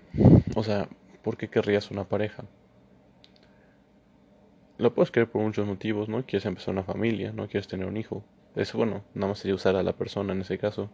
o 0.57 0.65
sea, 0.65 0.89
¿por 1.23 1.37
qué 1.37 1.47
querrías 1.47 1.93
una 1.93 2.05
pareja? 2.05 2.43
Lo 4.79 4.93
puedes 4.95 5.12
querer 5.12 5.31
por 5.31 5.43
muchos 5.43 5.64
motivos, 5.64 6.09
¿no? 6.09 6.26
Quieres 6.26 6.47
empezar 6.47 6.75
una 6.75 6.83
familia, 6.83 7.31
no 7.33 7.47
quieres 7.47 7.69
tener 7.69 7.87
un 7.87 7.97
hijo. 7.97 8.25
Eso, 8.57 8.79
bueno, 8.79 9.05
nada 9.14 9.29
más 9.29 9.38
sería 9.38 9.55
usar 9.55 9.76
a 9.76 9.85
la 9.85 9.93
persona 9.93 10.33
en 10.33 10.40
ese 10.40 10.59
caso. 10.59 10.90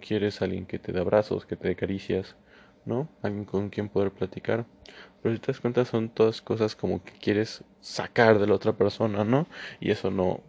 quieres 0.00 0.40
alguien 0.40 0.66
que 0.66 0.78
te 0.78 0.92
dé 0.92 1.00
abrazos, 1.00 1.46
que 1.46 1.56
te 1.56 1.66
dé 1.66 1.74
caricias, 1.74 2.36
¿no? 2.84 3.08
Alguien 3.22 3.44
con 3.44 3.70
quien 3.70 3.88
poder 3.88 4.12
platicar. 4.12 4.64
Pero 5.22 5.34
si 5.34 5.40
te 5.40 5.48
das 5.48 5.60
cuenta, 5.60 5.84
son 5.84 6.08
todas 6.10 6.40
cosas 6.42 6.76
como 6.76 7.02
que 7.04 7.12
quieres 7.12 7.64
sacar 7.80 8.38
de 8.38 8.46
la 8.46 8.54
otra 8.54 8.72
persona, 8.72 9.24
¿no? 9.24 9.46
Y 9.80 9.90
eso 9.90 10.10
no, 10.10 10.40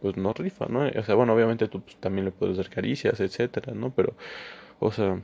pues 0.00 0.16
no 0.16 0.32
rifa, 0.32 0.66
¿no? 0.66 0.86
O 0.86 1.02
sea, 1.02 1.14
bueno, 1.14 1.34
obviamente 1.34 1.68
tú 1.68 1.80
pues, 1.82 1.96
también 1.96 2.24
le 2.26 2.32
puedes 2.32 2.56
dar 2.56 2.68
caricias, 2.70 3.20
etcétera, 3.20 3.72
¿no? 3.74 3.90
Pero, 3.90 4.14
o 4.80 4.92
sea, 4.92 5.20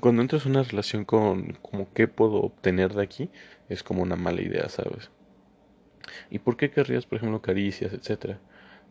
cuando 0.00 0.22
entras 0.22 0.46
en 0.46 0.52
una 0.52 0.62
relación 0.62 1.04
con 1.04 1.54
como 1.62 1.92
qué 1.94 2.08
puedo 2.08 2.34
obtener 2.42 2.94
de 2.94 3.02
aquí, 3.02 3.30
es 3.68 3.82
como 3.82 4.02
una 4.02 4.16
mala 4.16 4.42
idea, 4.42 4.68
¿sabes? 4.68 5.10
¿Y 6.30 6.38
por 6.38 6.56
qué 6.56 6.70
querrías, 6.70 7.06
por 7.06 7.16
ejemplo, 7.18 7.40
caricias, 7.42 7.92
etcétera? 7.92 8.38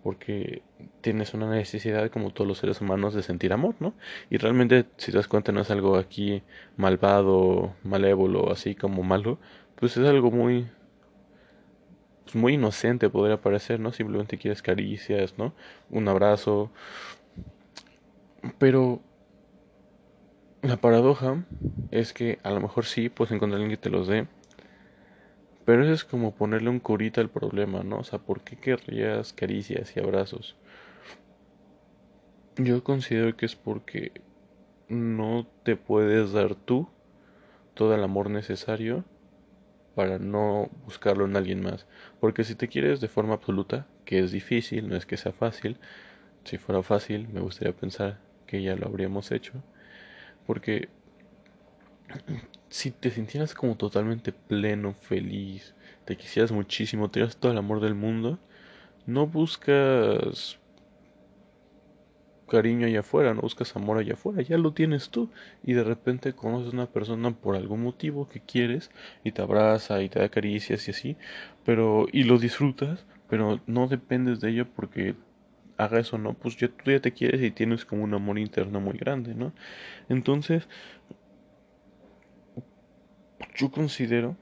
Porque 0.04 0.62
tienes 1.02 1.34
una 1.34 1.50
necesidad, 1.50 2.10
como 2.10 2.32
todos 2.32 2.48
los 2.48 2.60
seres 2.60 2.82
humanos, 2.82 3.14
de 3.14 3.24
sentir 3.24 3.52
amor, 3.52 3.76
¿no? 3.80 3.94
Y 4.30 4.38
realmente, 4.38 4.86
si 4.98 5.12
te 5.12 5.18
das 5.18 5.28
cuenta, 5.28 5.52
no 5.52 5.62
es 5.62 5.72
algo 5.72 5.98
aquí 5.98 6.44
malvado, 6.78 7.74
malévolo, 7.84 8.52
así 8.52 8.76
como 8.76 9.04
malo, 9.04 9.38
pues 9.76 9.98
es 9.98 10.08
algo 10.08 10.32
muy, 10.32 10.68
pues 12.24 12.36
muy 12.36 12.54
inocente, 12.54 13.10
podría 13.10 13.42
parecer, 13.42 13.80
¿no? 13.80 13.92
Simplemente 13.92 14.38
quieres 14.38 14.62
caricias, 14.62 15.38
¿no? 15.38 15.54
Un 15.90 16.08
abrazo. 16.08 16.72
Pero 18.60 19.02
la 20.62 20.78
paradoja 20.78 21.44
es 21.92 22.14
que 22.14 22.40
a 22.44 22.52
lo 22.52 22.60
mejor 22.60 22.86
sí 22.86 23.10
puedes 23.10 23.32
encontrar 23.32 23.62
alguien 23.62 23.78
que 23.78 23.82
te 23.82 23.90
los 23.90 24.08
dé, 24.08 24.28
pero 25.68 25.84
eso 25.84 25.92
es 25.92 26.06
como 26.06 26.34
ponerle 26.34 26.70
un 26.70 26.80
curita 26.80 27.20
al 27.20 27.30
problema, 27.30 27.84
¿no? 27.84 27.98
O 27.98 28.04
sea, 28.06 28.20
¿por 28.20 28.40
qué 28.40 28.56
querrías 28.56 29.34
caricias 29.34 29.98
y 29.98 30.00
abrazos? 30.00 30.56
Yo 32.56 32.86
considero 32.86 33.36
que 33.36 33.46
es 33.46 33.58
porque 33.58 34.14
no 34.88 35.46
te 35.64 35.76
puedes 35.76 36.32
dar 36.32 36.56
tú 36.56 36.88
todo 37.74 37.94
el 37.94 38.02
amor 38.02 38.30
necesario 38.30 39.04
para 39.94 40.20
no 40.20 40.70
buscarlo 40.86 41.26
en 41.26 41.36
alguien 41.36 41.62
más. 41.62 41.86
Porque 42.22 42.46
si 42.46 42.56
te 42.56 42.70
quieres 42.70 43.02
de 43.02 43.10
forma 43.10 43.34
absoluta, 43.34 43.88
que 44.06 44.20
es 44.20 44.32
difícil, 44.32 44.88
no 44.88 44.96
es 44.96 45.06
que 45.06 45.18
sea 45.18 45.34
fácil, 45.34 45.80
si 46.46 46.58
fuera 46.58 46.82
fácil 46.82 47.28
me 47.28 47.42
gustaría 47.42 47.76
pensar 47.76 48.20
que 48.46 48.64
ya 48.64 48.78
lo 48.78 48.88
habríamos 48.88 49.34
hecho. 49.34 49.52
Porque 50.46 50.88
si 52.70 52.92
te 52.92 53.12
sintieras 53.12 53.54
como 53.54 53.76
totalmente 53.76 54.32
pleno, 54.32 54.94
feliz, 54.94 55.74
te 56.06 56.18
quisieras 56.18 56.52
muchísimo, 56.52 57.10
tuvieras 57.10 57.38
todo 57.38 57.52
el 57.52 57.58
amor 57.58 57.82
del 57.82 57.96
mundo, 57.96 58.40
no 59.06 59.28
buscas 59.28 60.60
cariño 62.48 62.88
allá 62.88 63.02
afuera, 63.02 63.34
no 63.34 63.42
buscas 63.42 63.76
amor 63.76 63.98
allá 63.98 64.14
afuera, 64.14 64.42
ya 64.42 64.58
lo 64.58 64.74
tienes 64.74 65.10
tú. 65.10 65.30
Y 65.64 65.74
de 65.74 65.84
repente 65.84 66.34
conoces 66.34 66.74
a 66.74 66.76
una 66.76 66.86
persona 66.88 67.32
por 67.32 67.56
algún 67.56 67.84
motivo 67.84 68.28
que 68.30 68.40
quieres 68.40 68.90
y 69.24 69.32
te 69.32 69.42
abraza 69.42 70.02
y 70.02 70.10
te 70.10 70.20
da 70.20 70.30
caricias 70.30 70.88
y 70.88 70.92
así, 70.92 71.18
pero 71.66 72.08
y 72.12 72.24
lo 72.24 72.38
disfrutas, 72.40 73.06
pero 73.30 73.60
no 73.68 73.88
dependes 73.88 74.40
de 74.40 74.50
ello 74.52 74.68
porque 74.76 75.16
haga 75.78 76.00
eso, 76.00 76.18
¿no? 76.18 76.34
Pues 76.34 76.58
ya, 76.58 76.70
tú 76.70 76.92
ya 76.92 77.00
te 77.00 77.14
quieres 77.14 77.42
y 77.42 77.52
tienes 77.52 77.86
como 77.86 78.04
un 78.04 78.14
amor 78.14 78.40
interno 78.40 78.80
muy 78.80 78.98
grande, 78.98 79.36
¿no? 79.36 79.54
Entonces, 80.10 80.68
yo 83.58 83.72
considero 83.72 84.38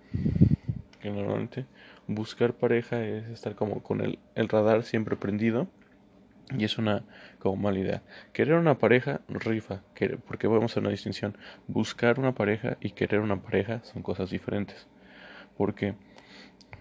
que 1.02 1.10
normalmente 1.10 1.66
buscar 2.08 2.54
pareja 2.54 3.04
es 3.04 3.28
estar 3.30 3.56
como 3.56 3.82
con 3.82 4.02
el, 4.02 4.20
el 4.36 4.50
radar 4.50 4.84
siempre 4.84 5.16
prendido 5.16 5.68
y 6.58 6.64
es 6.64 6.78
una 6.78 7.04
como 7.40 7.56
mala 7.56 7.80
idea. 7.80 8.04
Querer 8.34 8.56
una 8.56 8.78
pareja 8.78 9.22
rifa, 9.28 9.82
porque 10.28 10.48
vamos 10.48 10.76
a 10.76 10.80
una 10.80 10.90
distinción. 10.90 11.38
Buscar 11.68 12.20
una 12.20 12.34
pareja 12.34 12.78
y 12.82 12.92
querer 12.92 13.22
una 13.22 13.42
pareja 13.42 13.82
son 13.84 14.04
cosas 14.04 14.30
diferentes. 14.30 14.88
Porque 15.58 15.96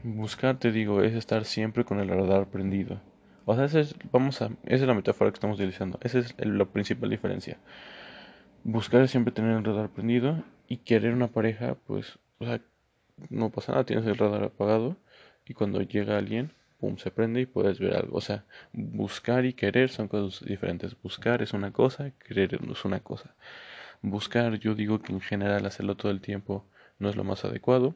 buscar, 0.03 0.59
te 0.59 0.73
digo, 0.73 1.03
es 1.03 1.15
estar 1.15 1.45
siempre 1.45 1.85
con 1.85 2.01
el 2.01 2.09
radar 2.09 2.47
prendido. 2.47 3.01
O 3.47 3.55
sea, 3.55 3.65
esa 3.65 3.81
es, 3.81 3.95
vamos 4.11 4.41
a, 4.43 4.47
esa 4.65 4.83
es 4.85 4.87
la 4.87 4.95
metáfora 4.95 5.31
que 5.31 5.37
estamos 5.37 5.59
utilizando. 5.59 5.99
Esa 6.03 6.19
es 6.19 6.35
la 6.39 6.65
principal 6.67 7.11
diferencia. 7.11 7.59
Buscar 8.65 9.03
es 9.03 9.11
siempre 9.11 9.33
tener 9.33 9.57
el 9.57 9.65
radar 9.65 9.91
prendido 9.91 10.43
y 10.69 10.79
querer 10.79 11.13
una 11.15 11.29
pareja, 11.29 11.77
pues, 11.87 12.19
o 12.39 12.45
sea, 12.45 12.61
no 13.31 13.51
pasa 13.51 13.73
nada, 13.73 13.85
tienes 13.85 14.07
el 14.07 14.17
radar 14.17 14.45
apagado 14.45 14.97
y 15.47 15.55
cuando 15.55 15.83
llega 15.83 16.19
alguien, 16.19 16.53
pum, 16.79 16.97
se 16.99 17.11
prende 17.11 17.41
y 17.41 17.47
puedes 17.47 17.79
ver 17.79 17.95
algo. 17.97 18.17
O 18.17 18.21
sea, 18.21 18.45
buscar 18.73 19.45
y 19.45 19.55
querer 19.55 19.91
son 19.91 20.09
cosas 20.09 20.47
diferentes. 20.49 20.97
Buscar 21.03 21.43
es 21.43 21.53
una 21.53 21.73
cosa, 21.73 22.11
querer 22.27 22.59
es 22.71 22.85
una 22.85 23.01
cosa. 23.01 23.35
Buscar, 24.03 24.59
yo 24.59 24.75
digo 24.75 25.01
que 25.03 25.13
en 25.13 25.21
general 25.21 25.67
hacerlo 25.67 25.97
todo 25.97 26.13
el 26.13 26.21
tiempo 26.21 26.67
no 26.99 27.09
es 27.09 27.17
lo 27.17 27.25
más 27.25 27.45
adecuado. 27.45 27.95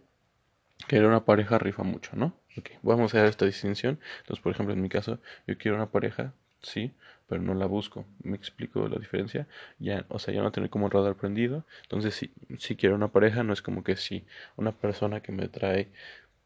Querer 0.88 1.07
una 1.07 1.25
pareja 1.25 1.59
rifa 1.59 1.83
mucho, 1.83 2.12
¿no? 2.16 2.35
Ok, 2.57 2.71
vamos 2.83 3.14
a 3.14 3.18
hacer 3.18 3.28
esta 3.28 3.47
distinción. 3.47 4.00
Entonces, 4.21 4.42
por 4.42 4.52
ejemplo, 4.52 4.75
en 4.75 4.83
mi 4.83 4.88
caso, 4.88 5.18
yo 5.47 5.59
quiero 5.59 5.76
una 5.76 5.90
pareja, 5.90 6.33
sí, 6.62 6.92
pero 7.28 7.42
no 7.42 7.54
la 7.54 7.66
busco. 7.66 8.04
¿Me 8.23 8.37
explico 8.37 8.88
la 8.88 8.99
diferencia? 8.99 9.47
Ya, 9.78 10.04
o 10.08 10.18
sea, 10.18 10.35
ya 10.35 10.42
no 10.42 10.50
tener 10.50 10.70
como 10.70 10.87
un 10.87 10.90
radar 10.90 11.14
prendido. 11.14 11.64
Entonces, 11.82 12.14
si, 12.14 12.32
si 12.58 12.76
quiero 12.76 12.94
una 12.94 13.08
pareja, 13.08 13.42
no 13.42 13.52
es 13.52 13.62
como 13.62 13.85
que 13.85 13.97
si 13.97 14.25
una 14.56 14.73
persona 14.73 15.20
que 15.20 15.32
me 15.32 15.49
trae 15.49 15.88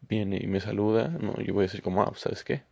viene 0.08 0.38
y 0.42 0.48
me 0.48 0.60
saluda, 0.60 1.08
no, 1.08 1.36
yo 1.36 1.54
voy 1.54 1.62
a 1.62 1.66
decir 1.66 1.82
como, 1.82 2.02
ah, 2.02 2.12
¿sabes 2.16 2.42
qué? 2.42 2.62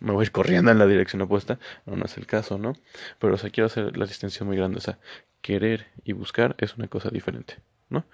me 0.00 0.12
voy 0.12 0.22
a 0.22 0.24
ir 0.24 0.32
corriendo 0.32 0.72
en 0.72 0.78
la 0.78 0.86
dirección 0.86 1.22
opuesta, 1.22 1.58
no, 1.86 1.96
no 1.96 2.04
es 2.04 2.16
el 2.16 2.26
caso, 2.26 2.58
¿no? 2.58 2.74
Pero, 3.18 3.34
o 3.34 3.38
sea, 3.38 3.50
quiero 3.50 3.66
hacer 3.66 3.96
la 3.96 4.06
distinción 4.06 4.48
muy 4.48 4.56
grande, 4.56 4.78
o 4.78 4.80
sea, 4.80 4.98
querer 5.40 5.86
y 6.04 6.12
buscar 6.12 6.56
es 6.58 6.76
una 6.76 6.88
cosa 6.88 7.10
diferente, 7.10 7.58
¿no? 7.88 8.04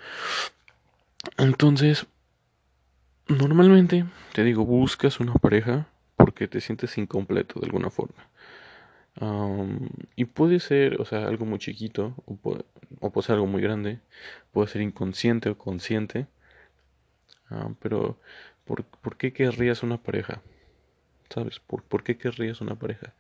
Entonces, 1.39 2.07
normalmente, 3.29 4.05
te 4.35 4.45
digo, 4.45 4.67
buscas 4.67 5.21
una 5.21 5.33
pareja 5.35 5.87
porque 6.17 6.49
te 6.49 6.61
sientes 6.61 6.99
incompleto 6.99 7.61
de 7.61 7.67
alguna 7.67 7.91
forma. 7.91 8.29
Y 10.17 10.25
puede 10.27 10.61
ser, 10.61 11.01
o 11.01 11.05
sea, 11.05 11.27
algo 11.27 11.47
muy 11.47 11.59
chiquito, 11.59 12.15
o 12.27 12.37
puede, 12.37 12.65
o 13.01 13.11
puede 13.11 13.27
ser 13.27 13.35
algo 13.37 13.47
muy 13.47 13.63
grande, 13.63 14.01
puede 14.53 14.69
ser 14.69 14.83
inconsciente 14.83 15.49
o 15.51 15.59
consciente, 15.59 16.27
pero 17.81 18.19
¿Por, 18.67 18.85
¿por, 18.85 19.17
qué 19.17 19.33
querrías 19.33 19.83
una 19.83 19.97
pareja? 20.03 20.43
¿Sabes? 21.31 21.61
¿Por, 21.61 21.83
¿por 21.85 22.03
qué 22.03 22.19
querrías 22.19 22.61
una 22.61 22.75
pareja? 22.75 23.15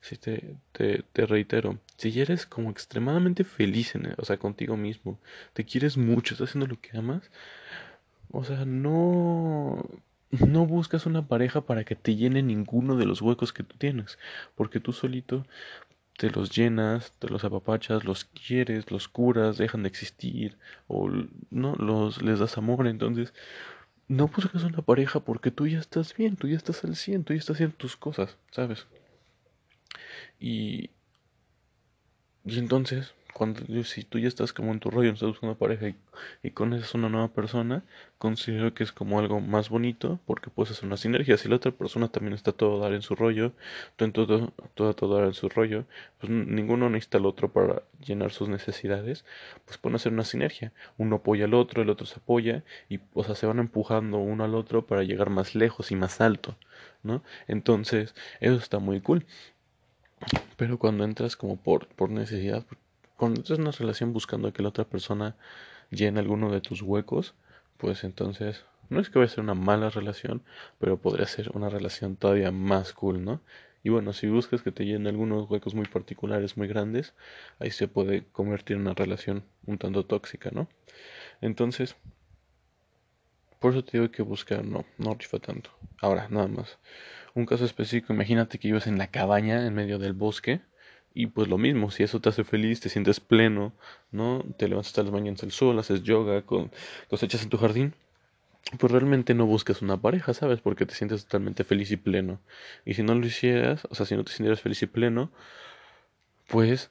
Si 0.00 0.16
te, 0.16 0.56
te, 0.72 1.04
te, 1.12 1.26
reitero, 1.26 1.78
si 1.96 2.20
eres 2.20 2.46
como 2.46 2.70
extremadamente 2.70 3.44
feliz, 3.44 3.94
en, 3.94 4.14
o 4.18 4.24
sea, 4.24 4.38
contigo 4.38 4.76
mismo, 4.76 5.20
te 5.52 5.64
quieres 5.64 5.96
mucho, 5.96 6.34
estás 6.34 6.50
haciendo 6.50 6.66
lo 6.66 6.80
que 6.80 6.96
amas, 6.98 7.30
o 8.32 8.44
sea, 8.44 8.64
no, 8.64 9.84
no 10.30 10.66
buscas 10.66 11.06
una 11.06 11.26
pareja 11.26 11.62
para 11.62 11.84
que 11.84 11.96
te 11.96 12.16
llene 12.16 12.42
ninguno 12.42 12.96
de 12.96 13.06
los 13.06 13.20
huecos 13.22 13.52
que 13.52 13.62
tú 13.62 13.76
tienes, 13.78 14.18
porque 14.54 14.80
tú 14.80 14.92
solito 14.92 15.44
te 16.16 16.30
los 16.30 16.54
llenas, 16.54 17.12
te 17.18 17.28
los 17.28 17.44
apapachas, 17.44 18.04
los 18.04 18.24
quieres, 18.26 18.90
los 18.90 19.08
curas, 19.08 19.56
dejan 19.56 19.82
de 19.82 19.88
existir, 19.88 20.58
o 20.86 21.08
no, 21.50 21.74
los, 21.76 22.22
les 22.22 22.38
das 22.38 22.58
amor, 22.58 22.86
entonces 22.86 23.32
no 24.06 24.28
buscas 24.28 24.64
una 24.64 24.82
pareja 24.82 25.20
porque 25.20 25.50
tú 25.50 25.66
ya 25.66 25.78
estás 25.78 26.14
bien, 26.16 26.36
tú 26.36 26.48
ya 26.48 26.56
estás 26.56 26.84
al 26.84 26.96
100, 26.96 27.24
tú 27.24 27.32
ya 27.32 27.38
estás 27.38 27.56
haciendo 27.56 27.76
tus 27.76 27.96
cosas, 27.96 28.36
¿sabes? 28.50 28.86
Y, 30.38 30.90
y 32.44 32.58
entonces, 32.58 33.14
cuando 33.32 33.84
si 33.84 34.04
tú 34.04 34.18
ya 34.18 34.28
estás 34.28 34.52
como 34.52 34.72
en 34.72 34.80
tu 34.80 34.90
rollo, 34.90 35.08
no 35.08 35.14
estás 35.14 35.28
buscando 35.28 35.56
pareja 35.56 35.88
y, 35.88 35.94
y 36.42 36.50
conoces 36.50 36.94
una 36.94 37.08
nueva 37.08 37.28
persona, 37.28 37.84
considero 38.18 38.74
que 38.74 38.82
es 38.84 38.92
como 38.92 39.18
algo 39.18 39.40
más 39.40 39.68
bonito 39.68 40.20
porque 40.26 40.50
puedes 40.50 40.72
hacer 40.72 40.86
una 40.86 40.96
sinergia. 40.96 41.36
Si 41.36 41.48
la 41.48 41.56
otra 41.56 41.72
persona 41.72 42.08
también 42.08 42.34
está 42.34 42.52
todo 42.52 42.78
dar 42.80 42.92
en 42.92 43.02
su 43.02 43.14
rollo, 43.14 43.52
tú 43.96 44.04
en 44.04 44.12
todo, 44.12 44.52
todo, 44.74 44.94
todo 44.94 45.14
dar 45.16 45.24
en 45.26 45.34
su 45.34 45.48
rollo, 45.48 45.84
pues 46.18 46.30
ninguno 46.30 46.90
necesita 46.90 47.18
al 47.18 47.26
otro 47.26 47.52
para 47.52 47.82
llenar 48.04 48.30
sus 48.32 48.48
necesidades, 48.48 49.24
pues 49.64 49.78
pueden 49.78 49.96
hacer 49.96 50.12
una 50.12 50.24
sinergia. 50.24 50.72
Uno 50.98 51.16
apoya 51.16 51.44
al 51.44 51.54
otro, 51.54 51.82
el 51.82 51.90
otro 51.90 52.06
se 52.06 52.16
apoya 52.16 52.64
y, 52.88 53.00
o 53.14 53.24
sea, 53.24 53.34
se 53.34 53.46
van 53.46 53.58
empujando 53.58 54.18
uno 54.18 54.44
al 54.44 54.54
otro 54.54 54.86
para 54.86 55.02
llegar 55.02 55.30
más 55.30 55.54
lejos 55.54 55.90
y 55.90 55.96
más 55.96 56.20
alto, 56.20 56.56
¿no? 57.02 57.22
Entonces, 57.48 58.14
eso 58.40 58.56
está 58.56 58.78
muy 58.78 59.00
cool. 59.00 59.26
Pero 60.56 60.78
cuando 60.78 61.04
entras 61.04 61.36
como 61.36 61.56
por, 61.56 61.86
por 61.88 62.10
necesidad, 62.10 62.64
cuando 63.20 63.42
estás 63.42 63.58
en 63.58 63.64
una 63.64 63.72
relación 63.72 64.14
buscando 64.14 64.50
que 64.54 64.62
la 64.62 64.70
otra 64.70 64.84
persona 64.84 65.36
llene 65.90 66.20
alguno 66.20 66.50
de 66.50 66.62
tus 66.62 66.80
huecos, 66.80 67.34
pues 67.76 68.02
entonces 68.02 68.64
no 68.88 68.98
es 68.98 69.10
que 69.10 69.18
vaya 69.18 69.30
a 69.30 69.34
ser 69.34 69.44
una 69.44 69.52
mala 69.52 69.90
relación, 69.90 70.42
pero 70.78 70.96
podría 70.96 71.26
ser 71.26 71.50
una 71.52 71.68
relación 71.68 72.16
todavía 72.16 72.50
más 72.50 72.94
cool, 72.94 73.22
¿no? 73.22 73.42
Y 73.82 73.90
bueno, 73.90 74.14
si 74.14 74.26
buscas 74.26 74.62
que 74.62 74.72
te 74.72 74.86
llene 74.86 75.10
algunos 75.10 75.50
huecos 75.50 75.74
muy 75.74 75.84
particulares, 75.84 76.56
muy 76.56 76.66
grandes, 76.66 77.12
ahí 77.58 77.70
se 77.70 77.88
puede 77.88 78.24
convertir 78.32 78.76
en 78.76 78.82
una 78.82 78.94
relación 78.94 79.44
un 79.66 79.76
tanto 79.76 80.06
tóxica, 80.06 80.50
¿no? 80.50 80.66
Entonces, 81.42 81.96
por 83.58 83.72
eso 83.72 83.84
te 83.84 83.98
digo 83.98 84.10
que 84.10 84.22
buscar 84.22 84.64
no, 84.64 84.86
no 84.96 85.12
rifa 85.12 85.38
tanto. 85.40 85.68
Ahora, 86.00 86.26
nada 86.30 86.48
más. 86.48 86.78
Un 87.34 87.44
caso 87.44 87.66
específico, 87.66 88.14
imagínate 88.14 88.58
que 88.58 88.68
ibas 88.68 88.86
en 88.86 88.96
la 88.96 89.08
cabaña 89.08 89.66
en 89.66 89.74
medio 89.74 89.98
del 89.98 90.14
bosque 90.14 90.62
y 91.12 91.26
pues 91.26 91.48
lo 91.48 91.58
mismo, 91.58 91.90
si 91.90 92.02
eso 92.02 92.20
te 92.20 92.28
hace 92.28 92.44
feliz, 92.44 92.80
te 92.80 92.88
sientes 92.88 93.20
pleno, 93.20 93.72
¿no? 94.12 94.44
Te 94.56 94.68
levantas 94.68 94.88
hasta 94.88 95.02
las 95.02 95.12
mañanas 95.12 95.42
al 95.42 95.52
sol, 95.52 95.78
haces 95.78 96.02
yoga, 96.02 96.42
con, 96.42 96.70
cosechas 97.08 97.42
en 97.42 97.50
tu 97.50 97.58
jardín, 97.58 97.94
pues 98.78 98.92
realmente 98.92 99.34
no 99.34 99.46
buscas 99.46 99.82
una 99.82 99.96
pareja, 100.00 100.34
¿sabes? 100.34 100.60
Porque 100.60 100.86
te 100.86 100.94
sientes 100.94 101.24
totalmente 101.24 101.64
feliz 101.64 101.90
y 101.90 101.96
pleno. 101.96 102.40
Y 102.84 102.94
si 102.94 103.02
no 103.02 103.14
lo 103.14 103.26
hicieras, 103.26 103.86
o 103.90 103.94
sea, 103.94 104.06
si 104.06 104.16
no 104.16 104.24
te 104.24 104.32
sintieras 104.32 104.60
feliz 104.60 104.82
y 104.82 104.86
pleno, 104.86 105.32
pues 106.48 106.90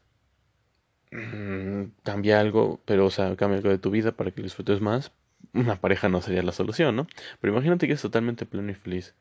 mmm, 1.12 1.86
cambia 2.04 2.40
algo, 2.40 2.82
pero 2.86 3.06
o 3.06 3.12
sea, 3.12 3.36
cambia 3.36 3.58
algo 3.58 3.70
de 3.70 3.78
tu 3.78 3.92
vida 3.92 4.12
para 4.14 4.32
que 4.32 4.42
lo 4.42 4.46
disfrutes 4.46 4.82
más. 4.82 5.12
Una 5.54 5.78
pareja 5.78 6.10
no 6.10 6.22
sería 6.22 6.44
la 6.44 6.52
solución, 6.52 6.96
¿no? 6.96 7.08
Pero 7.42 7.54
imagínate 7.54 7.88
que 7.88 7.94
es 7.94 8.02
totalmente 8.02 8.46
pleno 8.46 8.72
y 8.72 8.76
feliz. 8.76 9.16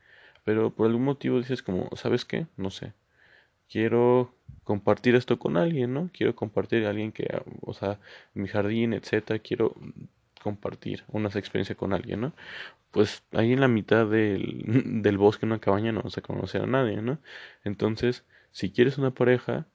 Pero 0.44 0.70
por 0.74 0.86
algún 0.88 1.04
motivo 1.04 1.38
dices 1.38 1.62
como, 1.62 1.88
¿sabes 1.96 2.24
qué? 2.24 2.46
No 2.56 2.70
sé 2.70 2.94
quiero 3.70 4.34
compartir 4.64 5.14
esto 5.14 5.38
con 5.38 5.56
alguien, 5.56 5.94
¿no? 5.94 6.10
Quiero 6.12 6.34
compartir 6.34 6.86
a 6.86 6.90
alguien 6.90 7.12
que, 7.12 7.26
o 7.62 7.74
sea, 7.74 7.98
mi 8.34 8.48
jardín, 8.48 8.92
etcétera, 8.92 9.38
quiero 9.38 9.74
compartir 10.42 11.04
una 11.08 11.28
experiencia 11.28 11.74
con 11.74 11.92
alguien, 11.92 12.20
¿no? 12.20 12.32
Pues 12.90 13.22
ahí 13.32 13.52
en 13.52 13.60
la 13.60 13.68
mitad 13.68 14.06
del, 14.06 14.62
del 15.02 15.18
bosque, 15.18 15.46
en 15.46 15.52
una 15.52 15.60
cabaña, 15.60 15.92
no 15.92 16.02
vas 16.02 16.18
a 16.18 16.22
conocer 16.22 16.62
a 16.62 16.66
nadie, 16.66 17.02
¿no? 17.02 17.18
Entonces, 17.64 18.24
si 18.52 18.70
quieres 18.70 18.98
una 18.98 19.10
pareja 19.12 19.66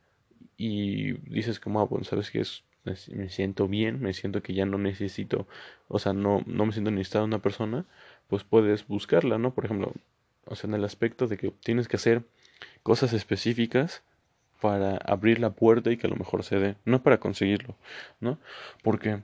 y 0.58 1.14
dices 1.30 1.60
como, 1.60 1.82
ah, 1.82 1.86
bueno, 1.86 2.06
sabes 2.06 2.32
que 2.32 2.42
es, 2.42 2.64
me 2.84 3.30
siento 3.30 3.68
bien, 3.68 4.02
me 4.02 4.14
siento 4.14 4.42
que 4.44 4.54
ya 4.54 4.66
no 4.66 4.78
necesito, 4.78 5.48
o 5.88 6.00
sea, 6.00 6.14
no, 6.14 6.44
no 6.46 6.66
me 6.66 6.74
siento 6.74 6.92
necesitado 6.92 7.26
de 7.26 7.30
una 7.30 7.42
persona, 7.42 7.86
pues 8.28 8.44
puedes 8.44 8.88
buscarla, 8.88 9.38
¿no? 9.38 9.54
Por 9.54 9.66
ejemplo, 9.66 9.94
o 10.46 10.56
sea, 10.56 10.68
en 10.68 10.76
el 10.76 10.84
aspecto 10.84 11.28
de 11.28 11.38
que 11.38 11.52
tienes 11.52 11.88
que 11.88 11.96
hacer 11.98 12.24
cosas 12.84 13.14
específicas 13.14 14.04
para 14.62 14.98
abrir 14.98 15.40
la 15.40 15.52
puerta 15.52 15.92
y 15.92 15.98
que 15.98 16.08
a 16.08 16.10
lo 16.10 16.16
mejor 16.16 16.44
se 16.44 16.58
dé, 16.58 16.76
no 16.86 17.04
para 17.04 17.20
conseguirlo, 17.20 17.76
¿no? 18.20 18.40
Porque 18.82 19.24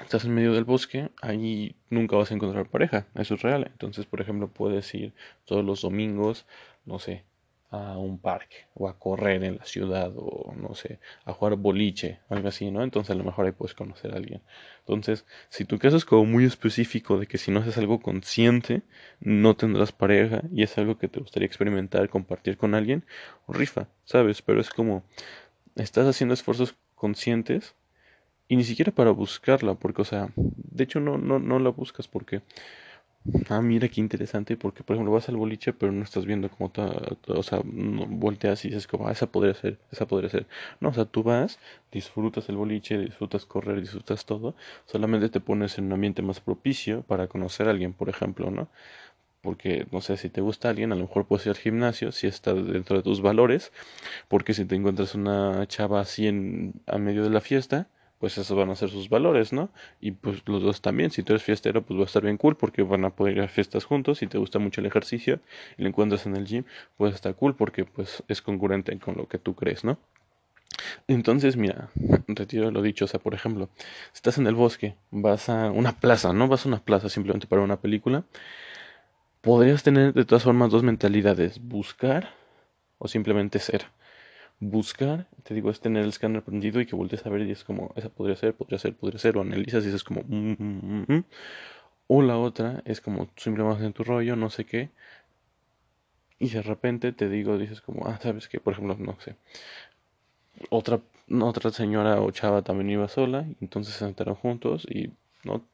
estás 0.00 0.24
en 0.24 0.34
medio 0.34 0.52
del 0.52 0.64
bosque, 0.64 1.10
ahí 1.20 1.74
nunca 1.90 2.16
vas 2.16 2.30
a 2.30 2.34
encontrar 2.34 2.68
pareja, 2.68 3.06
eso 3.14 3.34
es 3.34 3.42
real. 3.42 3.68
Entonces, 3.72 4.06
por 4.06 4.20
ejemplo, 4.20 4.48
puedes 4.48 4.94
ir 4.94 5.14
todos 5.44 5.64
los 5.64 5.82
domingos, 5.82 6.46
no 6.84 6.98
sé, 6.98 7.24
a 7.72 7.96
un 7.96 8.18
parque 8.18 8.66
o 8.74 8.86
a 8.86 8.98
correr 8.98 9.42
en 9.44 9.56
la 9.56 9.64
ciudad 9.64 10.12
o 10.14 10.54
no 10.54 10.74
sé, 10.74 11.00
a 11.24 11.32
jugar 11.32 11.56
boliche, 11.56 12.20
algo 12.28 12.48
así, 12.48 12.70
¿no? 12.70 12.82
Entonces 12.82 13.10
a 13.10 13.14
lo 13.14 13.24
mejor 13.24 13.46
ahí 13.46 13.52
puedes 13.52 13.74
conocer 13.74 14.12
a 14.12 14.16
alguien. 14.18 14.42
Entonces, 14.80 15.24
si 15.48 15.64
tu 15.64 15.78
caso 15.78 15.96
es 15.96 16.04
como 16.04 16.26
muy 16.26 16.44
específico 16.44 17.18
de 17.18 17.26
que 17.26 17.38
si 17.38 17.50
no 17.50 17.60
haces 17.60 17.78
algo 17.78 18.00
consciente, 18.00 18.82
no 19.20 19.56
tendrás 19.56 19.90
pareja 19.90 20.42
y 20.52 20.62
es 20.62 20.76
algo 20.76 20.98
que 20.98 21.08
te 21.08 21.20
gustaría 21.20 21.46
experimentar, 21.46 22.10
compartir 22.10 22.58
con 22.58 22.74
alguien, 22.74 23.04
rifa, 23.48 23.88
¿sabes? 24.04 24.42
Pero 24.42 24.60
es 24.60 24.68
como, 24.68 25.02
estás 25.74 26.06
haciendo 26.06 26.34
esfuerzos 26.34 26.74
conscientes 26.94 27.74
y 28.48 28.56
ni 28.56 28.64
siquiera 28.64 28.92
para 28.92 29.12
buscarla, 29.12 29.74
porque, 29.76 30.02
o 30.02 30.04
sea, 30.04 30.28
de 30.36 30.84
hecho 30.84 31.00
no, 31.00 31.16
no, 31.16 31.38
no 31.38 31.58
la 31.58 31.70
buscas 31.70 32.06
porque 32.06 32.42
Ah, 33.48 33.60
mira 33.60 33.88
qué 33.88 34.00
interesante, 34.00 34.56
porque 34.56 34.84
por 34.84 34.94
ejemplo 34.94 35.12
vas 35.12 35.28
al 35.28 35.36
boliche, 35.36 35.72
pero 35.72 35.90
no 35.90 36.04
estás 36.04 36.26
viendo 36.26 36.48
como 36.50 36.70
todo, 36.70 37.18
o 37.26 37.42
sea, 37.42 37.60
volteas 37.64 38.64
y 38.64 38.68
dices 38.68 38.86
como, 38.86 39.08
ah, 39.08 39.12
esa 39.12 39.26
podría 39.32 39.54
ser, 39.54 39.78
esa 39.90 40.06
podría 40.06 40.30
ser. 40.30 40.46
No, 40.80 40.90
o 40.90 40.92
sea, 40.94 41.06
tú 41.06 41.22
vas, 41.22 41.58
disfrutas 41.90 42.48
el 42.48 42.56
boliche, 42.56 42.98
disfrutas 42.98 43.44
correr, 43.44 43.80
disfrutas 43.80 44.26
todo, 44.26 44.54
solamente 44.86 45.28
te 45.28 45.40
pones 45.40 45.76
en 45.78 45.86
un 45.86 45.92
ambiente 45.94 46.22
más 46.22 46.40
propicio 46.40 47.02
para 47.02 47.26
conocer 47.26 47.66
a 47.68 47.70
alguien, 47.72 47.92
por 47.94 48.08
ejemplo, 48.08 48.50
¿no? 48.50 48.68
Porque, 49.42 49.86
no 49.92 50.00
sé, 50.00 50.16
si 50.18 50.30
te 50.30 50.40
gusta 50.40 50.70
alguien, 50.70 50.92
a 50.92 50.96
lo 50.96 51.02
mejor 51.02 51.26
puedes 51.26 51.46
ir 51.46 51.50
al 51.50 51.58
gimnasio, 51.58 52.12
si 52.12 52.28
está 52.28 52.54
dentro 52.54 52.96
de 52.96 53.02
tus 53.02 53.22
valores, 53.22 53.72
porque 54.28 54.54
si 54.54 54.64
te 54.66 54.76
encuentras 54.76 55.14
una 55.16 55.66
chava 55.68 56.00
así 56.00 56.28
en, 56.28 56.74
a 56.86 56.98
medio 56.98 57.24
de 57.24 57.30
la 57.30 57.40
fiesta, 57.42 57.88
pues 58.22 58.38
esos 58.38 58.56
van 58.56 58.70
a 58.70 58.76
ser 58.76 58.88
sus 58.88 59.08
valores, 59.08 59.52
¿no? 59.52 59.68
Y 60.00 60.12
pues 60.12 60.44
los 60.46 60.62
dos 60.62 60.80
también, 60.80 61.10
si 61.10 61.24
tú 61.24 61.32
eres 61.32 61.42
fiestero, 61.42 61.82
pues 61.82 61.98
va 61.98 62.04
a 62.04 62.06
estar 62.06 62.22
bien 62.22 62.36
cool 62.36 62.54
porque 62.54 62.84
van 62.84 63.04
a 63.04 63.10
poder 63.10 63.38
ir 63.38 63.42
a 63.42 63.48
fiestas 63.48 63.84
juntos, 63.84 64.18
si 64.18 64.28
te 64.28 64.38
gusta 64.38 64.60
mucho 64.60 64.80
el 64.80 64.86
ejercicio 64.86 65.40
y 65.76 65.82
lo 65.82 65.88
encuentras 65.88 66.24
en 66.26 66.36
el 66.36 66.44
gym, 66.46 66.62
pues 66.96 67.16
está 67.16 67.32
cool 67.32 67.56
porque 67.56 67.84
pues 67.84 68.22
es 68.28 68.40
concurrente 68.40 68.96
con 69.00 69.16
lo 69.16 69.26
que 69.26 69.38
tú 69.38 69.56
crees, 69.56 69.82
¿no? 69.82 69.98
Entonces, 71.08 71.56
mira, 71.56 71.88
retiro 72.28 72.70
lo 72.70 72.80
dicho, 72.80 73.06
o 73.06 73.08
sea, 73.08 73.18
por 73.18 73.34
ejemplo, 73.34 73.68
si 73.76 74.18
estás 74.18 74.38
en 74.38 74.46
el 74.46 74.54
bosque, 74.54 74.94
vas 75.10 75.48
a 75.48 75.72
una 75.72 75.98
plaza, 75.98 76.32
¿no? 76.32 76.46
Vas 76.46 76.64
a 76.64 76.68
una 76.68 76.78
plaza 76.78 77.08
simplemente 77.08 77.48
para 77.48 77.62
una 77.62 77.80
película, 77.80 78.22
podrías 79.40 79.82
tener 79.82 80.12
de 80.14 80.24
todas 80.24 80.44
formas 80.44 80.70
dos 80.70 80.84
mentalidades, 80.84 81.60
buscar 81.60 82.28
o 82.98 83.08
simplemente 83.08 83.58
ser 83.58 83.86
buscar, 84.62 85.26
te 85.42 85.54
digo, 85.54 85.70
es 85.70 85.80
tener 85.80 86.04
el 86.04 86.10
escáner 86.10 86.42
prendido 86.42 86.80
y 86.80 86.86
que 86.86 86.94
voltees 86.94 87.26
a 87.26 87.30
ver 87.30 87.42
y 87.42 87.50
es 87.50 87.64
como, 87.64 87.92
esa 87.96 88.08
podría 88.10 88.36
ser, 88.36 88.54
podría 88.54 88.78
ser, 88.78 88.94
podría 88.94 89.18
ser, 89.18 89.36
o 89.36 89.40
analizas 89.40 89.84
y 89.84 89.88
es 89.88 90.04
como, 90.04 90.22
mm, 90.22 90.52
mm, 90.58 91.04
mm, 91.08 91.24
o 92.06 92.22
la 92.22 92.38
otra 92.38 92.82
es 92.84 93.00
como, 93.00 93.28
simplemente 93.36 93.84
en 93.84 93.92
tu 93.92 94.04
rollo, 94.04 94.36
no 94.36 94.50
sé 94.50 94.64
qué, 94.64 94.90
y 96.38 96.48
de 96.50 96.62
repente 96.62 97.12
te 97.12 97.28
digo, 97.28 97.58
dices 97.58 97.80
como, 97.80 98.06
ah, 98.06 98.18
sabes 98.22 98.48
que, 98.48 98.60
por 98.60 98.74
ejemplo, 98.74 98.96
no 98.98 99.18
sé, 99.20 99.34
otra, 100.70 101.00
otra 101.40 101.70
señora 101.72 102.20
o 102.20 102.30
chava 102.30 102.62
también 102.62 102.90
iba 102.90 103.08
sola, 103.08 103.44
y 103.48 103.64
entonces 103.64 103.94
se 103.94 104.04
sentaron 104.04 104.36
juntos 104.36 104.86
y, 104.88 105.10
no, 105.44 105.64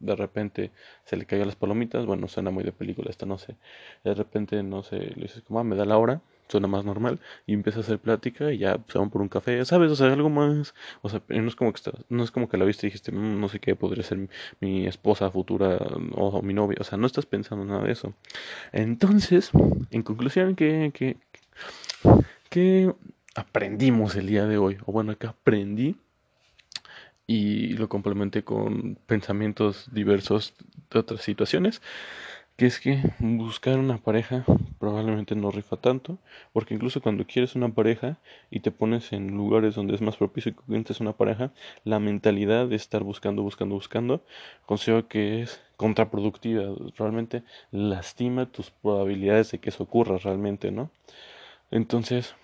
de 0.00 0.16
repente 0.16 0.72
se 1.04 1.16
le 1.16 1.26
cayó 1.26 1.44
las 1.44 1.56
palomitas, 1.56 2.04
bueno, 2.06 2.26
suena 2.28 2.50
muy 2.50 2.64
de 2.64 2.72
película 2.72 3.10
esta, 3.10 3.26
no 3.26 3.38
sé, 3.38 3.56
de 4.04 4.14
repente, 4.14 4.62
no 4.64 4.82
sé, 4.82 4.98
le 4.98 5.22
dices 5.22 5.42
como, 5.42 5.60
ah, 5.60 5.64
me 5.64 5.76
da 5.76 5.84
la 5.84 5.98
hora, 5.98 6.20
suena 6.48 6.68
más 6.68 6.84
normal 6.84 7.20
y 7.46 7.54
empieza 7.54 7.78
a 7.80 7.82
hacer 7.82 7.98
plática 7.98 8.52
y 8.52 8.58
ya 8.58 8.78
se 8.88 8.98
van 8.98 9.10
por 9.10 9.22
un 9.22 9.28
café, 9.28 9.64
¿sabes? 9.64 9.90
O 9.90 9.96
sea, 9.96 10.12
algo 10.12 10.30
más, 10.30 10.74
o 11.02 11.08
sea, 11.08 11.22
no 11.28 11.48
es 11.48 11.56
como 11.56 11.72
que 11.72 11.80
no 12.08 12.24
es 12.24 12.30
como 12.30 12.48
que 12.48 12.56
la 12.56 12.64
viste 12.64 12.86
y 12.86 12.90
dijiste, 12.90 13.12
mm, 13.12 13.40
no 13.40 13.48
sé 13.48 13.60
qué, 13.60 13.76
podría 13.76 14.04
ser 14.04 14.28
mi, 14.60 14.86
esposa 14.86 15.30
futura 15.30 15.78
o, 16.14 16.42
mi 16.42 16.54
novia, 16.54 16.78
o 16.80 16.84
sea, 16.84 16.98
no 16.98 17.06
estás 17.06 17.26
pensando 17.26 17.64
nada 17.64 17.84
de 17.84 17.92
eso. 17.92 18.14
Entonces, 18.72 19.50
en 19.90 20.02
conclusión, 20.02 20.54
¿qué, 20.56 20.90
qué, 20.94 21.16
qué 22.50 22.92
aprendimos 23.34 24.16
el 24.16 24.26
día 24.26 24.46
de 24.46 24.58
hoy? 24.58 24.78
O 24.86 24.92
bueno, 24.92 25.16
que 25.16 25.26
aprendí 25.26 25.96
y 27.26 27.68
lo 27.74 27.88
complementé 27.88 28.44
con 28.44 28.96
pensamientos 29.06 29.88
diversos 29.92 30.54
de 30.90 30.98
otras 30.98 31.22
situaciones 31.22 31.80
que 32.56 32.66
es 32.66 32.78
que 32.78 33.02
buscar 33.18 33.78
una 33.78 33.98
pareja 33.98 34.44
probablemente 34.78 35.34
no 35.34 35.50
rifa 35.50 35.76
tanto, 35.76 36.18
porque 36.52 36.74
incluso 36.74 37.00
cuando 37.00 37.26
quieres 37.26 37.56
una 37.56 37.68
pareja 37.70 38.18
y 38.50 38.60
te 38.60 38.70
pones 38.70 39.12
en 39.12 39.36
lugares 39.36 39.74
donde 39.74 39.94
es 39.94 40.00
más 40.00 40.16
propicio 40.16 40.54
que 40.54 40.60
encuentres 40.62 41.00
una 41.00 41.14
pareja, 41.14 41.52
la 41.84 41.98
mentalidad 41.98 42.68
de 42.68 42.76
estar 42.76 43.02
buscando, 43.02 43.42
buscando, 43.42 43.74
buscando, 43.74 44.22
considero 44.66 45.08
que 45.08 45.42
es 45.42 45.60
contraproductiva, 45.76 46.74
realmente 46.96 47.42
lastima 47.72 48.46
tus 48.46 48.70
probabilidades 48.70 49.50
de 49.50 49.58
que 49.58 49.70
eso 49.70 49.82
ocurra 49.82 50.18
realmente, 50.18 50.70
¿no? 50.70 50.90
Entonces, 51.72 52.36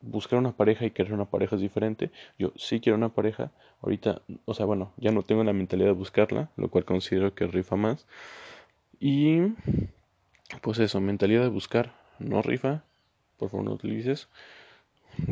buscar 0.00 0.38
una 0.38 0.52
pareja 0.52 0.86
y 0.86 0.90
querer 0.90 1.12
una 1.12 1.26
pareja 1.26 1.56
es 1.56 1.62
diferente. 1.62 2.10
Yo 2.38 2.52
sí 2.56 2.80
quiero 2.80 2.96
una 2.96 3.10
pareja, 3.10 3.50
ahorita, 3.82 4.22
o 4.46 4.54
sea, 4.54 4.64
bueno, 4.64 4.92
ya 4.96 5.12
no 5.12 5.22
tengo 5.22 5.44
la 5.44 5.52
mentalidad 5.52 5.88
de 5.88 5.94
buscarla, 5.94 6.50
lo 6.56 6.70
cual 6.70 6.84
considero 6.84 7.34
que 7.34 7.46
rifa 7.46 7.76
más. 7.76 8.06
Y 9.04 9.40
pues 10.60 10.78
eso, 10.78 11.00
mentalidad 11.00 11.42
de 11.42 11.48
buscar, 11.48 11.92
no 12.20 12.40
rifa, 12.40 12.84
por 13.36 13.50
favor 13.50 13.66
no 13.66 13.72
utilices. 13.72 14.28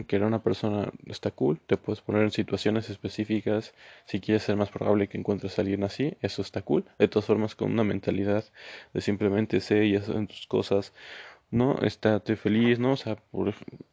Que 0.09 0.17
era 0.17 0.27
una 0.27 0.43
persona 0.43 0.91
está 1.07 1.31
cool, 1.31 1.61
te 1.69 1.77
puedes 1.77 2.01
poner 2.01 2.25
en 2.25 2.33
situaciones 2.33 2.91
específicas 2.91 3.73
si 4.07 4.19
quieres 4.19 4.43
ser 4.43 4.57
más 4.57 4.71
probable 4.71 5.09
que 5.09 5.19
encuentres 5.19 5.61
alguien 5.61 5.85
así, 5.85 6.15
eso 6.21 6.43
está 6.43 6.63
cool. 6.63 6.85
De 6.99 7.07
todas 7.07 7.27
formas, 7.27 7.55
con 7.55 7.71
una 7.71 7.85
mentalidad 7.85 8.45
de 8.93 9.01
simplemente 9.01 9.61
sé 9.61 9.87
y 9.87 9.95
hacer 9.95 10.27
tus 10.27 10.49
cosas, 10.49 10.93
no, 11.53 11.79
estate 11.79 12.35
feliz, 12.35 12.81
no, 12.81 12.93
o 12.93 12.97
sea, 12.97 13.19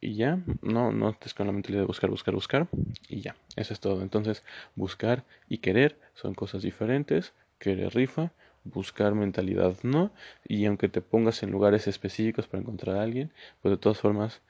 y 0.00 0.14
ya, 0.16 0.40
no, 0.60 0.90
no 0.90 1.10
estés 1.10 1.34
con 1.34 1.46
la 1.46 1.52
mentalidad 1.52 1.82
de 1.82 1.86
buscar, 1.86 2.10
buscar, 2.10 2.34
buscar, 2.34 2.66
y 3.08 3.20
ya, 3.20 3.36
eso 3.54 3.72
es 3.72 3.78
todo. 3.78 4.02
Entonces, 4.02 4.42
buscar 4.74 5.22
y 5.48 5.58
querer 5.58 5.96
son 6.14 6.34
cosas 6.34 6.62
diferentes, 6.62 7.32
querer 7.60 7.94
rifa, 7.94 8.32
buscar 8.64 9.14
mentalidad 9.14 9.76
no, 9.82 10.10
y 10.46 10.66
aunque 10.66 10.88
te 10.88 11.00
pongas 11.00 11.42
en 11.42 11.50
lugares 11.50 11.86
específicos 11.86 12.46
para 12.46 12.62
encontrar 12.62 12.96
a 12.96 13.02
alguien, 13.02 13.32
pues 13.62 13.72
de 13.72 13.78
todas 13.78 13.98
formas 13.98 14.42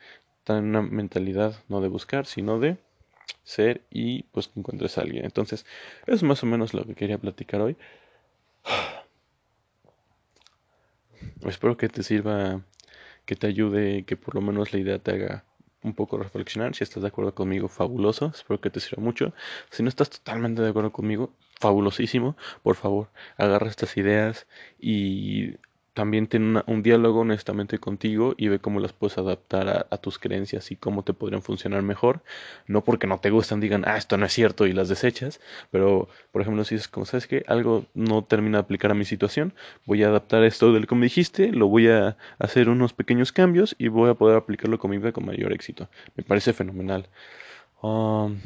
en 0.57 0.65
una 0.65 0.83
mentalidad 0.83 1.63
no 1.69 1.81
de 1.81 1.89
buscar, 1.89 2.27
sino 2.27 2.59
de 2.59 2.79
ser 3.45 3.83
y 3.91 4.25
pues 4.25 4.49
que 4.49 4.61
encuentres 4.61 4.99
a 4.99 5.03
alguien. 5.03 5.25
Entonces, 5.25 5.67
es 6.07 6.23
más 6.23 6.43
o 6.43 6.47
menos 6.47 6.75
lo 6.75 6.85
que 6.85 6.95
quería 6.95 7.19
platicar 7.19 7.61
hoy. 7.61 7.77
Espero 11.47 11.77
que 11.77 11.89
te 11.89 12.03
sirva, 12.03 12.63
que 13.25 13.37
te 13.37 13.47
ayude, 13.47 14.05
que 14.05 14.17
por 14.17 14.35
lo 14.35 14.41
menos 14.41 14.73
la 14.73 14.79
idea 14.79 14.99
te 14.99 15.13
haga 15.13 15.45
un 15.83 15.95
poco 15.95 16.19
reflexionar. 16.19 16.75
Si 16.75 16.85
estás 16.85 17.03
de 17.03 17.09
acuerdo 17.09 17.35
conmigo, 17.35 17.69
fabuloso. 17.69 18.33
Espero 18.35 18.61
que 18.61 18.71
te 18.71 18.81
sirva 18.81 19.03
mucho. 19.03 19.33
Si 19.71 19.83
no 19.83 19.89
estás 19.89 20.11
totalmente 20.11 20.63
de 20.63 20.69
acuerdo 20.69 20.93
conmigo, 20.93 21.33
fabulosísimo. 21.59 22.37
Por 22.63 22.77
favor, 22.77 23.09
agarra 23.37 23.69
estas 23.69 23.97
ideas 23.97 24.47
y 24.79 25.57
también 25.99 26.29
ten 26.29 26.63
un 26.69 26.85
diálogo 26.85 27.23
honestamente 27.23 27.81
contigo 27.81 28.35
y 28.37 28.47
ve 28.47 28.61
cómo 28.61 28.79
las 28.79 28.93
puedes 28.93 29.19
adaptar 29.19 29.89
a, 29.91 29.97
tus 29.97 30.21
creencias 30.21 30.71
y 30.71 30.77
cómo 30.77 31.03
te 31.03 31.13
podrían 31.13 31.43
funcionar 31.43 31.83
mejor. 31.83 32.23
No 32.69 32.85
porque 32.85 33.09
no 33.09 33.19
te 33.19 33.31
gustan, 33.31 33.59
digan, 33.59 33.83
ah, 33.85 33.97
esto 33.97 34.17
no 34.17 34.25
es 34.25 34.33
cierto 34.33 34.69
y 34.69 34.73
las 34.73 34.89
desechas, 34.89 35.41
pero 35.73 36.09
por 36.31 36.41
ejemplo, 36.41 36.63
si 36.63 36.77
es 36.77 36.87
como, 36.87 37.05
¿sabes 37.05 37.27
que 37.27 37.43
Algo 37.49 37.85
no 37.95 38.23
termina 38.23 38.59
de 38.59 38.63
aplicar 38.63 38.93
a 38.93 38.95
mi 38.95 39.05
situación, 39.05 39.55
voy 39.87 40.05
a 40.05 40.09
adaptar 40.09 40.45
esto 40.45 40.73
del 40.73 40.87
como 40.87 41.03
dijiste, 41.03 41.51
lo 41.51 41.67
voy 41.67 41.89
a 41.89 42.17
hacer 42.39 42.69
unos 42.69 42.93
pequeños 42.93 43.33
cambios 43.33 43.75
y 43.77 43.89
voy 43.89 44.09
a 44.09 44.15
poder 44.15 44.37
aplicarlo 44.37 44.79
con 44.79 44.93
mi 44.93 44.99
vida 44.99 45.11
con 45.11 45.27
mayor 45.27 45.53
éxito. 45.53 45.89
Me 46.15 46.23
parece 46.23 46.53
fenomenal. 46.53 47.09
Um, 47.83 48.39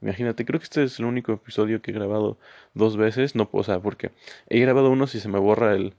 Imagínate, 0.00 0.44
creo 0.44 0.60
que 0.60 0.64
este 0.64 0.84
es 0.84 0.98
el 0.98 1.06
único 1.06 1.32
episodio 1.32 1.82
que 1.82 1.90
he 1.90 1.94
grabado 1.94 2.38
dos 2.74 2.96
veces. 2.96 3.34
No, 3.34 3.48
o 3.50 3.64
sea, 3.64 3.80
porque 3.80 4.12
he 4.48 4.60
grabado 4.60 4.90
uno 4.90 5.06
si 5.06 5.20
se 5.20 5.28
me 5.28 5.38
borra 5.38 5.74
el, 5.74 5.94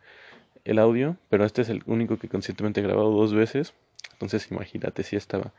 el 0.65 0.79
audio, 0.79 1.17
pero 1.29 1.45
este 1.45 1.61
es 1.61 1.69
el 1.69 1.83
único 1.85 2.17
que 2.17 2.29
conscientemente 2.29 2.79
he 2.79 2.83
grabado 2.83 3.11
dos 3.11 3.33
veces. 3.33 3.73
Entonces, 4.13 4.49
imagínate 4.51 5.03
si 5.03 5.15
estaba. 5.15 5.53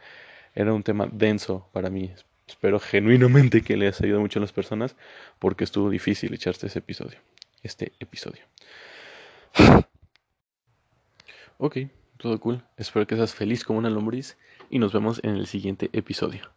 Era 0.55 0.72
un 0.72 0.83
tema 0.83 1.09
denso 1.11 1.68
para 1.72 1.90
mí. 1.90 2.12
Espero 2.46 2.81
genuinamente 2.81 3.62
que 3.62 3.76
le 3.76 3.87
haya 3.87 3.98
ayudado 4.03 4.22
mucho 4.22 4.38
a 4.38 4.42
las 4.42 4.53
personas 4.53 4.96
porque 5.38 5.64
estuvo 5.64 5.88
difícil 5.88 6.35
echarse 6.35 6.66
ese 6.66 6.81
episodio. 6.81 7.18
Este 7.62 7.92
episodio. 8.00 8.42
ok, 11.59 11.76
todo 12.16 12.40
cool. 12.40 12.62
Espero 12.76 13.07
que 13.07 13.16
seas 13.16 13.35
feliz 13.35 13.64
como 13.64 13.79
una 13.79 13.90
lombriz 13.90 14.37
y 14.68 14.79
nos 14.79 14.92
vemos 14.92 15.20
en 15.22 15.37
el 15.37 15.46
siguiente 15.46 15.90
episodio. 15.92 16.50